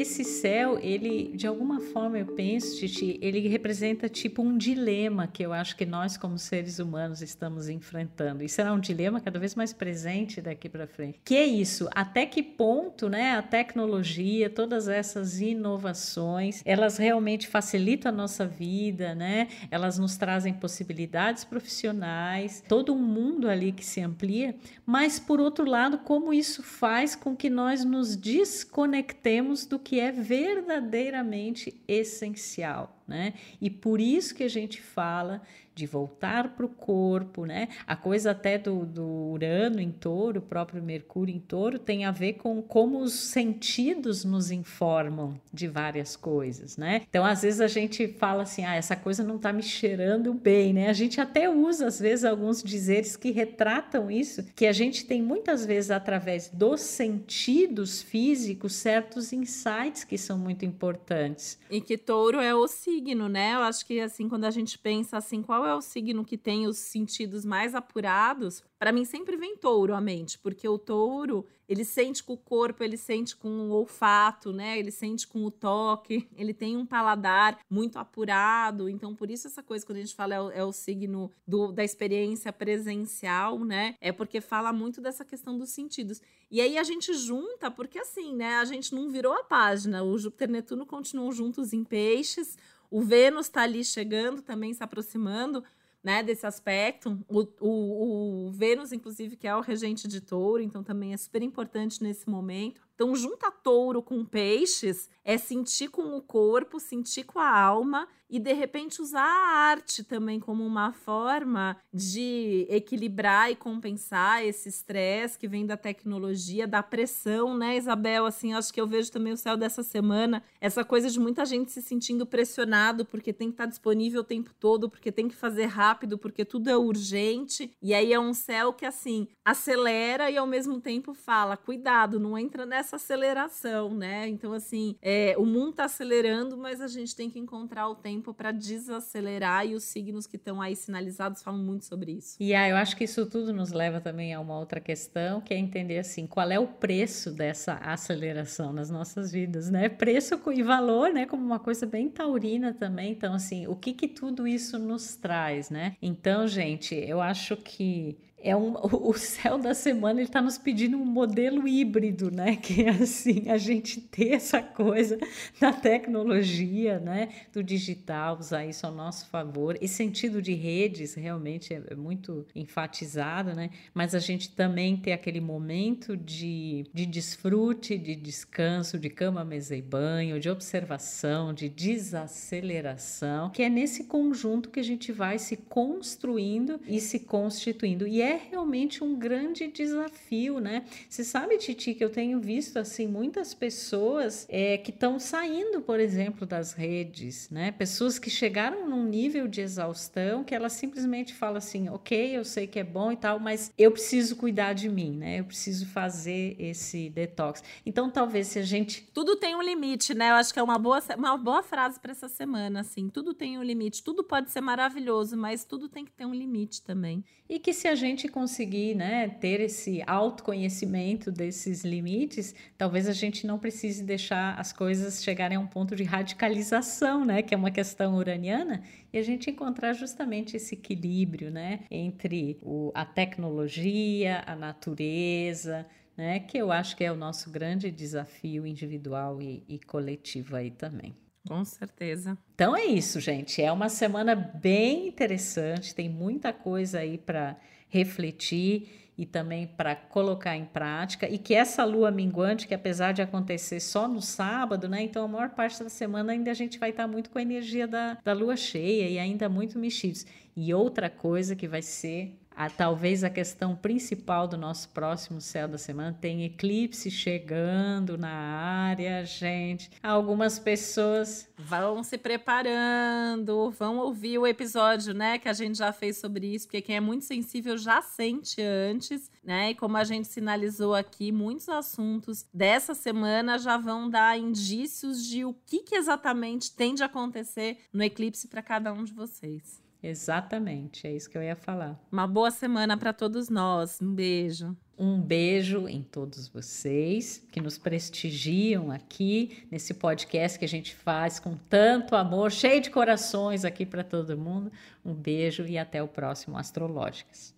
Esse 0.00 0.22
céu, 0.22 0.78
ele, 0.80 1.32
de 1.34 1.46
alguma 1.46 1.80
forma, 1.80 2.18
eu 2.18 2.26
penso, 2.26 2.76
Titi, 2.78 3.18
ele 3.20 3.46
representa 3.48 4.08
tipo 4.08 4.42
um 4.42 4.56
dilema 4.56 5.26
que 5.26 5.42
eu 5.42 5.52
acho 5.52 5.76
que 5.76 5.84
nós, 5.84 6.16
como 6.16 6.38
seres 6.38 6.78
humanos, 6.78 7.22
estamos 7.22 7.68
enfrentando. 7.68 8.44
E 8.44 8.48
será 8.48 8.72
um 8.72 8.78
dilema 8.78 9.20
cada 9.20 9.38
vez 9.38 9.54
mais 9.54 9.72
presente 9.72 10.40
daqui 10.40 10.68
para 10.68 10.86
frente. 10.86 11.18
Que 11.24 11.36
é 11.36 11.46
isso? 11.46 11.88
Até 11.94 12.26
que 12.26 12.42
ponto, 12.42 13.08
né, 13.08 13.32
a 13.32 13.42
tecnologia, 13.42 14.48
todas 14.48 14.88
essas 14.88 15.40
inovações, 15.40 16.62
elas 16.64 16.96
realmente 16.96 17.48
facilitam 17.48 18.12
a 18.12 18.14
nossa 18.14 18.46
vida, 18.46 19.14
né? 19.14 19.48
Elas 19.70 19.98
nos 19.98 20.16
trazem 20.16 20.52
possibilidades 20.52 21.44
profissionais, 21.44 22.62
todo 22.68 22.94
um 22.94 23.02
mundo 23.02 23.48
ali 23.48 23.72
que 23.72 23.84
se 23.84 24.00
amplia, 24.00 24.54
mas 24.86 25.18
por 25.18 25.40
outro 25.40 25.64
lado, 25.64 25.98
como 25.98 26.32
isso 26.32 26.62
faz 26.62 27.16
com 27.16 27.34
que 27.34 27.50
nós 27.50 27.84
nos 27.84 28.16
desconectemos 28.16 29.66
do 29.66 29.78
que 29.88 29.98
é 29.98 30.12
verdadeiramente 30.12 31.80
essencial, 31.88 33.02
né? 33.08 33.32
E 33.58 33.70
por 33.70 34.02
isso 34.02 34.34
que 34.34 34.44
a 34.44 34.48
gente 34.48 34.82
fala 34.82 35.40
de 35.78 35.86
voltar 35.86 36.56
para 36.56 36.66
o 36.66 36.68
corpo, 36.68 37.46
né? 37.46 37.68
A 37.86 37.94
coisa 37.94 38.32
até 38.32 38.58
do, 38.58 38.84
do 38.84 39.06
Urano 39.06 39.80
em 39.80 39.92
touro, 39.92 40.40
o 40.40 40.42
próprio 40.42 40.82
Mercúrio 40.82 41.32
em 41.32 41.38
touro, 41.38 41.78
tem 41.78 42.04
a 42.04 42.10
ver 42.10 42.34
com 42.34 42.60
como 42.60 42.98
os 42.98 43.12
sentidos 43.12 44.24
nos 44.24 44.50
informam 44.50 45.40
de 45.52 45.68
várias 45.68 46.16
coisas, 46.16 46.76
né? 46.76 47.02
Então, 47.08 47.24
às 47.24 47.42
vezes 47.42 47.60
a 47.60 47.68
gente 47.68 48.08
fala 48.08 48.42
assim, 48.42 48.64
ah, 48.64 48.74
essa 48.74 48.96
coisa 48.96 49.22
não 49.22 49.36
está 49.36 49.52
me 49.52 49.62
cheirando 49.62 50.34
bem, 50.34 50.72
né? 50.72 50.88
A 50.88 50.92
gente 50.92 51.20
até 51.20 51.48
usa, 51.48 51.86
às 51.86 52.00
vezes, 52.00 52.24
alguns 52.24 52.60
dizeres 52.60 53.16
que 53.16 53.30
retratam 53.30 54.10
isso, 54.10 54.44
que 54.56 54.66
a 54.66 54.72
gente 54.72 55.06
tem 55.06 55.22
muitas 55.22 55.64
vezes, 55.64 55.92
através 55.92 56.48
dos 56.48 56.80
sentidos 56.80 58.02
físicos, 58.02 58.72
certos 58.72 59.32
insights 59.32 60.02
que 60.02 60.18
são 60.18 60.36
muito 60.36 60.64
importantes. 60.64 61.56
E 61.70 61.80
que 61.80 61.96
touro 61.96 62.40
é 62.40 62.52
o 62.52 62.66
signo, 62.66 63.28
né? 63.28 63.54
Eu 63.54 63.60
acho 63.60 63.86
que, 63.86 64.00
assim, 64.00 64.28
quando 64.28 64.44
a 64.44 64.50
gente 64.50 64.76
pensa 64.76 65.16
assim, 65.18 65.40
qual 65.42 65.66
é 65.66 65.67
o 65.74 65.80
signo 65.80 66.24
que 66.24 66.36
tem 66.36 66.66
os 66.66 66.78
sentidos 66.78 67.44
mais 67.44 67.74
apurados, 67.74 68.62
para 68.78 68.92
mim 68.92 69.04
sempre 69.04 69.36
vem 69.36 69.56
touro 69.56 69.94
à 69.94 70.00
mente, 70.00 70.38
porque 70.38 70.68
o 70.68 70.78
touro, 70.78 71.44
ele 71.68 71.84
sente 71.84 72.22
com 72.22 72.34
o 72.34 72.38
corpo, 72.38 72.84
ele 72.84 72.96
sente 72.96 73.36
com 73.36 73.48
o 73.48 73.70
olfato, 73.70 74.52
né? 74.52 74.78
Ele 74.78 74.90
sente 74.90 75.26
com 75.26 75.44
o 75.44 75.50
toque, 75.50 76.28
ele 76.36 76.54
tem 76.54 76.76
um 76.76 76.86
paladar 76.86 77.58
muito 77.68 77.98
apurado. 77.98 78.88
Então, 78.88 79.14
por 79.14 79.30
isso 79.30 79.48
essa 79.48 79.62
coisa, 79.62 79.84
quando 79.84 79.98
a 79.98 80.00
gente 80.00 80.14
fala 80.14 80.34
é 80.34 80.40
o, 80.40 80.50
é 80.50 80.64
o 80.64 80.72
signo 80.72 81.30
do, 81.46 81.72
da 81.72 81.82
experiência 81.82 82.52
presencial, 82.52 83.58
né? 83.64 83.96
É 84.00 84.12
porque 84.12 84.40
fala 84.40 84.72
muito 84.72 85.00
dessa 85.00 85.24
questão 85.24 85.58
dos 85.58 85.70
sentidos. 85.70 86.22
E 86.50 86.60
aí 86.60 86.78
a 86.78 86.82
gente 86.82 87.12
junta, 87.14 87.70
porque 87.70 87.98
assim, 87.98 88.34
né? 88.34 88.56
A 88.56 88.64
gente 88.64 88.94
não 88.94 89.10
virou 89.10 89.34
a 89.34 89.42
página. 89.42 90.04
O 90.04 90.16
Júpiter 90.16 90.48
e 90.48 90.52
Netuno 90.52 90.86
continuam 90.86 91.32
juntos 91.32 91.72
em 91.72 91.82
peixes. 91.82 92.56
O 92.90 93.02
Vênus 93.02 93.46
está 93.46 93.62
ali 93.62 93.84
chegando, 93.84 94.40
também 94.40 94.72
se 94.72 94.82
aproximando 94.82 95.62
né, 96.02 96.22
desse 96.22 96.46
aspecto. 96.46 97.22
O, 97.28 97.46
o, 97.60 98.46
o, 98.46 98.50
Vênus, 98.52 98.92
inclusive, 98.92 99.36
que 99.36 99.46
é 99.46 99.54
o 99.54 99.60
regente 99.60 100.08
de 100.08 100.20
touro, 100.20 100.62
então 100.62 100.82
também 100.82 101.12
é 101.12 101.16
super 101.16 101.42
importante 101.42 102.02
nesse 102.02 102.28
momento. 102.28 102.87
Então, 102.98 103.14
junta 103.14 103.48
touro 103.48 104.02
com 104.02 104.24
peixes 104.24 105.08
é 105.24 105.38
sentir 105.38 105.88
com 105.88 106.16
o 106.16 106.20
corpo, 106.20 106.80
sentir 106.80 107.22
com 107.22 107.38
a 107.38 107.48
alma 107.48 108.08
e 108.30 108.38
de 108.38 108.52
repente 108.52 109.00
usar 109.00 109.22
a 109.22 109.56
arte 109.70 110.02
também 110.02 110.40
como 110.40 110.64
uma 110.64 110.92
forma 110.92 111.76
de 111.92 112.66
equilibrar 112.68 113.50
e 113.50 113.56
compensar 113.56 114.44
esse 114.44 114.68
estresse 114.68 115.38
que 115.38 115.46
vem 115.46 115.64
da 115.64 115.76
tecnologia, 115.76 116.66
da 116.66 116.82
pressão, 116.82 117.56
né, 117.56 117.76
Isabel? 117.76 118.26
Assim, 118.26 118.54
acho 118.54 118.72
que 118.72 118.80
eu 118.80 118.86
vejo 118.86 119.12
também 119.12 119.32
o 119.32 119.36
céu 119.36 119.56
dessa 119.56 119.82
semana, 119.82 120.42
essa 120.60 120.82
coisa 120.84 121.10
de 121.10 121.20
muita 121.20 121.44
gente 121.44 121.70
se 121.70 121.82
sentindo 121.82 122.26
pressionado 122.26 123.04
porque 123.04 123.32
tem 123.32 123.48
que 123.48 123.54
estar 123.54 123.66
disponível 123.66 124.22
o 124.22 124.24
tempo 124.24 124.50
todo, 124.58 124.88
porque 124.88 125.12
tem 125.12 125.28
que 125.28 125.36
fazer 125.36 125.66
rápido, 125.66 126.18
porque 126.18 126.44
tudo 126.44 126.68
é 126.68 126.76
urgente. 126.76 127.70
E 127.80 127.94
aí 127.94 128.12
é 128.12 128.20
um 128.20 128.34
céu 128.34 128.72
que 128.72 128.84
assim 128.84 129.28
acelera 129.44 130.30
e 130.30 130.36
ao 130.36 130.46
mesmo 130.46 130.80
tempo 130.80 131.12
fala: 131.12 131.56
cuidado, 131.56 132.18
não 132.18 132.36
entra 132.36 132.64
nessa 132.64 132.87
essa 132.88 132.96
aceleração, 132.96 133.94
né? 133.94 134.26
Então, 134.28 134.52
assim, 134.52 134.96
é, 135.02 135.34
o 135.36 135.44
mundo 135.44 135.70
está 135.70 135.84
acelerando, 135.84 136.56
mas 136.56 136.80
a 136.80 136.88
gente 136.88 137.14
tem 137.14 137.28
que 137.28 137.38
encontrar 137.38 137.88
o 137.88 137.94
tempo 137.94 138.32
para 138.32 138.50
desacelerar 138.50 139.66
e 139.66 139.74
os 139.74 139.84
signos 139.84 140.26
que 140.26 140.36
estão 140.36 140.60
aí 140.60 140.74
sinalizados 140.74 141.42
falam 141.42 141.60
muito 141.60 141.84
sobre 141.84 142.12
isso. 142.12 142.36
E 142.40 142.54
ah, 142.54 142.68
eu 142.68 142.76
acho 142.76 142.96
que 142.96 143.04
isso 143.04 143.26
tudo 143.26 143.52
nos 143.52 143.72
leva 143.72 144.00
também 144.00 144.32
a 144.32 144.40
uma 144.40 144.58
outra 144.58 144.80
questão, 144.80 145.40
que 145.40 145.52
é 145.52 145.58
entender 145.58 145.98
assim, 145.98 146.26
qual 146.26 146.50
é 146.50 146.58
o 146.58 146.66
preço 146.66 147.30
dessa 147.30 147.74
aceleração 147.74 148.72
nas 148.72 148.90
nossas 148.90 149.30
vidas, 149.30 149.70
né? 149.70 149.88
Preço 149.88 150.40
e 150.50 150.62
valor, 150.62 151.12
né? 151.12 151.26
Como 151.26 151.44
uma 151.44 151.58
coisa 151.58 151.84
bem 151.84 152.08
taurina 152.08 152.72
também. 152.72 153.12
Então, 153.12 153.34
assim, 153.34 153.66
o 153.66 153.76
que 153.76 153.92
que 153.92 154.08
tudo 154.08 154.48
isso 154.48 154.78
nos 154.78 155.14
traz, 155.14 155.68
né? 155.68 155.94
Então, 156.00 156.46
gente, 156.46 156.94
eu 156.94 157.20
acho 157.20 157.56
que 157.56 158.16
é 158.40 158.56
um, 158.56 158.74
o 158.82 159.14
céu 159.14 159.58
da 159.58 159.74
semana 159.74 160.20
ele 160.20 160.28
está 160.28 160.40
nos 160.40 160.58
pedindo 160.58 160.96
um 160.96 161.04
modelo 161.04 161.66
híbrido, 161.66 162.30
né? 162.30 162.56
Que 162.68 162.84
é 162.84 162.90
assim, 162.90 163.48
a 163.48 163.56
gente 163.56 164.00
ter 164.00 164.32
essa 164.32 164.62
coisa 164.62 165.18
da 165.60 165.72
tecnologia, 165.72 166.98
né? 166.98 167.28
Do 167.52 167.62
digital, 167.62 168.38
usar 168.38 168.66
isso 168.66 168.86
ao 168.86 168.92
nosso 168.92 169.26
favor. 169.28 169.76
Esse 169.80 169.94
sentido 169.94 170.42
de 170.42 170.54
redes 170.54 171.14
realmente 171.14 171.72
é, 171.72 171.82
é 171.88 171.94
muito 171.94 172.46
enfatizado, 172.54 173.54
né? 173.54 173.70
Mas 173.94 174.14
a 174.14 174.18
gente 174.18 174.50
também 174.50 174.96
ter 174.96 175.12
aquele 175.12 175.40
momento 175.40 176.16
de, 176.16 176.84
de 176.92 177.06
desfrute, 177.06 177.96
de 177.96 178.14
descanso, 178.14 178.98
de 178.98 179.08
cama, 179.08 179.44
mesa 179.44 179.74
e 179.74 179.82
banho, 179.82 180.38
de 180.38 180.50
observação, 180.50 181.54
de 181.54 181.68
desaceleração, 181.68 183.50
que 183.50 183.62
é 183.62 183.68
nesse 183.68 184.04
conjunto 184.04 184.68
que 184.68 184.80
a 184.80 184.84
gente 184.84 185.10
vai 185.10 185.38
se 185.38 185.56
construindo 185.56 186.80
e 186.86 187.00
se 187.00 187.20
constituindo. 187.20 188.06
E 188.06 188.20
é 188.20 188.27
é 188.28 188.40
realmente 188.50 189.02
um 189.02 189.16
grande 189.16 189.66
desafio, 189.68 190.60
né? 190.60 190.84
Você 191.08 191.24
sabe, 191.24 191.56
Titi, 191.58 191.94
que 191.94 192.04
eu 192.04 192.10
tenho 192.10 192.40
visto 192.40 192.78
assim 192.78 193.06
muitas 193.06 193.54
pessoas 193.54 194.46
é, 194.48 194.76
que 194.78 194.90
estão 194.90 195.18
saindo, 195.18 195.80
por 195.80 195.98
exemplo, 195.98 196.46
das 196.46 196.72
redes, 196.72 197.48
né? 197.50 197.72
Pessoas 197.72 198.18
que 198.18 198.30
chegaram 198.30 198.88
num 198.88 199.04
nível 199.04 199.48
de 199.48 199.60
exaustão 199.60 200.44
que 200.44 200.54
elas 200.54 200.72
simplesmente 200.72 201.34
falam 201.34 201.56
assim, 201.56 201.88
ok, 201.88 202.36
eu 202.36 202.44
sei 202.44 202.66
que 202.66 202.78
é 202.78 202.84
bom 202.84 203.12
e 203.12 203.16
tal, 203.16 203.38
mas 203.38 203.72
eu 203.78 203.90
preciso 203.90 204.36
cuidar 204.36 204.72
de 204.72 204.88
mim, 204.88 205.16
né? 205.16 205.40
Eu 205.40 205.44
preciso 205.44 205.86
fazer 205.86 206.56
esse 206.58 207.10
detox. 207.10 207.62
Então, 207.84 208.10
talvez 208.10 208.48
se 208.48 208.58
a 208.58 208.62
gente 208.62 209.08
tudo 209.12 209.36
tem 209.36 209.54
um 209.54 209.62
limite, 209.62 210.14
né? 210.14 210.30
Eu 210.30 210.34
acho 210.34 210.52
que 210.52 210.58
é 210.58 210.62
uma 210.62 210.78
boa 210.78 211.02
uma 211.16 211.36
boa 211.36 211.62
frase 211.62 211.98
para 212.00 212.12
essa 212.12 212.28
semana, 212.28 212.80
assim. 212.80 213.08
Tudo 213.08 213.34
tem 213.34 213.58
um 213.58 213.62
limite. 213.62 214.02
Tudo 214.02 214.22
pode 214.24 214.50
ser 214.50 214.60
maravilhoso, 214.60 215.36
mas 215.36 215.64
tudo 215.64 215.88
tem 215.88 216.04
que 216.04 216.12
ter 216.12 216.26
um 216.26 216.34
limite 216.34 216.82
também. 216.82 217.24
E 217.48 217.58
que 217.58 217.72
se 217.72 217.88
a 217.88 217.94
gente 217.94 218.17
gente 218.18 218.28
conseguir 218.28 218.96
né, 218.96 219.28
ter 219.28 219.60
esse 219.60 220.02
autoconhecimento 220.04 221.30
desses 221.30 221.84
limites, 221.84 222.52
talvez 222.76 223.08
a 223.08 223.12
gente 223.12 223.46
não 223.46 223.60
precise 223.60 224.02
deixar 224.02 224.58
as 224.58 224.72
coisas 224.72 225.22
chegarem 225.22 225.56
a 225.56 225.60
um 225.60 225.66
ponto 225.66 225.94
de 225.94 226.02
radicalização, 226.02 227.24
né, 227.24 227.42
que 227.42 227.54
é 227.54 227.56
uma 227.56 227.70
questão 227.70 228.16
uraniana, 228.16 228.82
e 229.12 229.18
a 229.18 229.22
gente 229.22 229.50
encontrar 229.50 229.92
justamente 229.92 230.56
esse 230.56 230.74
equilíbrio 230.74 231.48
né, 231.48 231.80
entre 231.88 232.58
o, 232.60 232.90
a 232.92 233.04
tecnologia, 233.04 234.42
a 234.44 234.56
natureza, 234.56 235.86
né, 236.16 236.40
que 236.40 236.58
eu 236.58 236.72
acho 236.72 236.96
que 236.96 237.04
é 237.04 237.12
o 237.12 237.16
nosso 237.16 237.50
grande 237.50 237.88
desafio 237.88 238.66
individual 238.66 239.40
e, 239.40 239.62
e 239.68 239.78
coletivo 239.78 240.56
aí 240.56 240.72
também. 240.72 241.14
Com 241.46 241.64
certeza. 241.64 242.36
Então 242.54 242.76
é 242.76 242.84
isso, 242.84 243.20
gente. 243.20 243.62
É 243.62 243.70
uma 243.70 243.88
semana 243.88 244.34
bem 244.34 245.06
interessante, 245.06 245.94
tem 245.94 246.08
muita 246.08 246.52
coisa 246.52 246.98
aí 246.98 247.16
para 247.16 247.56
refletir 247.88 249.08
e 249.18 249.26
também 249.26 249.66
para 249.66 249.96
colocar 249.96 250.56
em 250.56 250.64
prática, 250.64 251.28
e 251.28 251.38
que 251.38 251.52
essa 251.52 251.84
lua 251.84 252.08
minguante, 252.08 252.68
que 252.68 252.74
apesar 252.74 253.10
de 253.10 253.20
acontecer 253.20 253.80
só 253.80 254.06
no 254.06 254.22
sábado, 254.22 254.88
né? 254.88 255.02
Então 255.02 255.24
a 255.24 255.28
maior 255.28 255.50
parte 255.50 255.82
da 255.82 255.88
semana 255.88 256.32
ainda 256.32 256.52
a 256.52 256.54
gente 256.54 256.78
vai 256.78 256.90
estar 256.90 257.08
muito 257.08 257.28
com 257.28 257.38
a 257.38 257.42
energia 257.42 257.88
da, 257.88 258.16
da 258.24 258.32
lua 258.32 258.56
cheia 258.56 259.08
e 259.08 259.18
ainda 259.18 259.48
muito 259.48 259.76
mexidos. 259.76 260.24
E 260.56 260.72
outra 260.72 261.10
coisa 261.10 261.56
que 261.56 261.66
vai 261.66 261.82
ser 261.82 262.38
a, 262.58 262.68
talvez 262.68 263.22
a 263.22 263.30
questão 263.30 263.76
principal 263.76 264.48
do 264.48 264.56
nosso 264.56 264.88
próximo 264.88 265.40
céu 265.40 265.68
da 265.68 265.78
semana 265.78 266.18
tem 266.20 266.44
eclipse 266.44 267.08
chegando 267.08 268.18
na 268.18 268.28
área, 268.28 269.24
gente. 269.24 269.88
Algumas 270.02 270.58
pessoas 270.58 271.48
vão 271.56 272.02
se 272.02 272.18
preparando, 272.18 273.70
vão 273.70 273.98
ouvir 273.98 274.38
o 274.38 274.46
episódio, 274.46 275.14
né, 275.14 275.38
que 275.38 275.48
a 275.48 275.52
gente 275.52 275.78
já 275.78 275.92
fez 275.92 276.16
sobre 276.16 276.52
isso, 276.52 276.66
porque 276.66 276.82
quem 276.82 276.96
é 276.96 277.00
muito 277.00 277.24
sensível 277.24 277.78
já 277.78 278.02
sente 278.02 278.60
antes, 278.60 279.30
né? 279.44 279.70
E 279.70 279.74
como 279.76 279.96
a 279.96 280.02
gente 280.02 280.26
sinalizou 280.26 280.96
aqui, 280.96 281.30
muitos 281.30 281.68
assuntos 281.68 282.44
dessa 282.52 282.92
semana 282.92 283.56
já 283.56 283.76
vão 283.76 284.10
dar 284.10 284.36
indícios 284.36 285.24
de 285.24 285.44
o 285.44 285.54
que, 285.64 285.84
que 285.84 285.94
exatamente 285.94 286.74
tem 286.74 286.92
de 286.92 287.04
acontecer 287.04 287.78
no 287.92 288.02
eclipse 288.02 288.48
para 288.48 288.62
cada 288.62 288.92
um 288.92 289.04
de 289.04 289.12
vocês. 289.12 289.87
Exatamente, 290.02 291.06
é 291.06 291.12
isso 291.12 291.28
que 291.28 291.36
eu 291.36 291.42
ia 291.42 291.56
falar. 291.56 291.98
Uma 292.10 292.26
boa 292.26 292.50
semana 292.50 292.96
para 292.96 293.12
todos 293.12 293.48
nós. 293.48 293.98
Um 294.00 294.14
beijo. 294.14 294.76
Um 294.96 295.20
beijo 295.20 295.86
em 295.86 296.02
todos 296.02 296.48
vocês 296.48 297.44
que 297.52 297.60
nos 297.60 297.78
prestigiam 297.78 298.90
aqui 298.90 299.64
nesse 299.70 299.94
podcast 299.94 300.58
que 300.58 300.64
a 300.64 300.68
gente 300.68 300.94
faz 300.94 301.38
com 301.38 301.56
tanto 301.68 302.16
amor, 302.16 302.50
cheio 302.50 302.80
de 302.80 302.90
corações 302.90 303.64
aqui 303.64 303.86
para 303.86 304.02
todo 304.02 304.36
mundo. 304.36 304.72
Um 305.04 305.14
beijo 305.14 305.64
e 305.64 305.78
até 305.78 306.02
o 306.02 306.08
próximo 306.08 306.58
Astrológicas. 306.58 307.54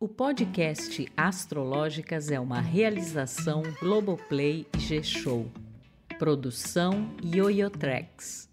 O 0.00 0.08
podcast 0.08 1.06
Astrológicas 1.16 2.30
é 2.30 2.40
uma 2.40 2.60
realização 2.60 3.62
Globoplay 3.80 4.66
e 4.74 4.78
G-Show. 4.78 5.67
Produção 6.18 7.14
Yoyotreks. 7.24 8.50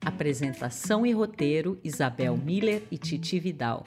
Apresentação 0.00 1.04
e 1.04 1.12
roteiro 1.12 1.76
Isabel 1.82 2.36
Miller 2.36 2.84
e 2.88 2.96
Titi 2.96 3.40
Vidal. 3.40 3.84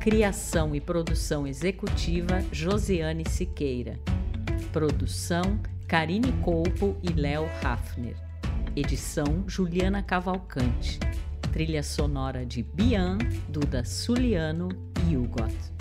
Criação 0.00 0.74
e 0.74 0.80
produção 0.80 1.46
executiva 1.46 2.42
Josiane 2.50 3.24
Siqueira. 3.28 4.00
Produção 4.72 5.60
Karine 5.86 6.32
Colpo 6.42 6.96
e 7.00 7.12
Léo 7.12 7.48
Hafner. 7.62 8.16
Edição 8.74 9.44
Juliana 9.46 10.02
Cavalcante. 10.02 10.98
Trilha 11.52 11.84
sonora 11.84 12.44
de 12.44 12.64
Bian, 12.64 13.18
Duda 13.48 13.84
Suliano 13.84 14.68
e 15.08 15.16
Hugot. 15.16 15.71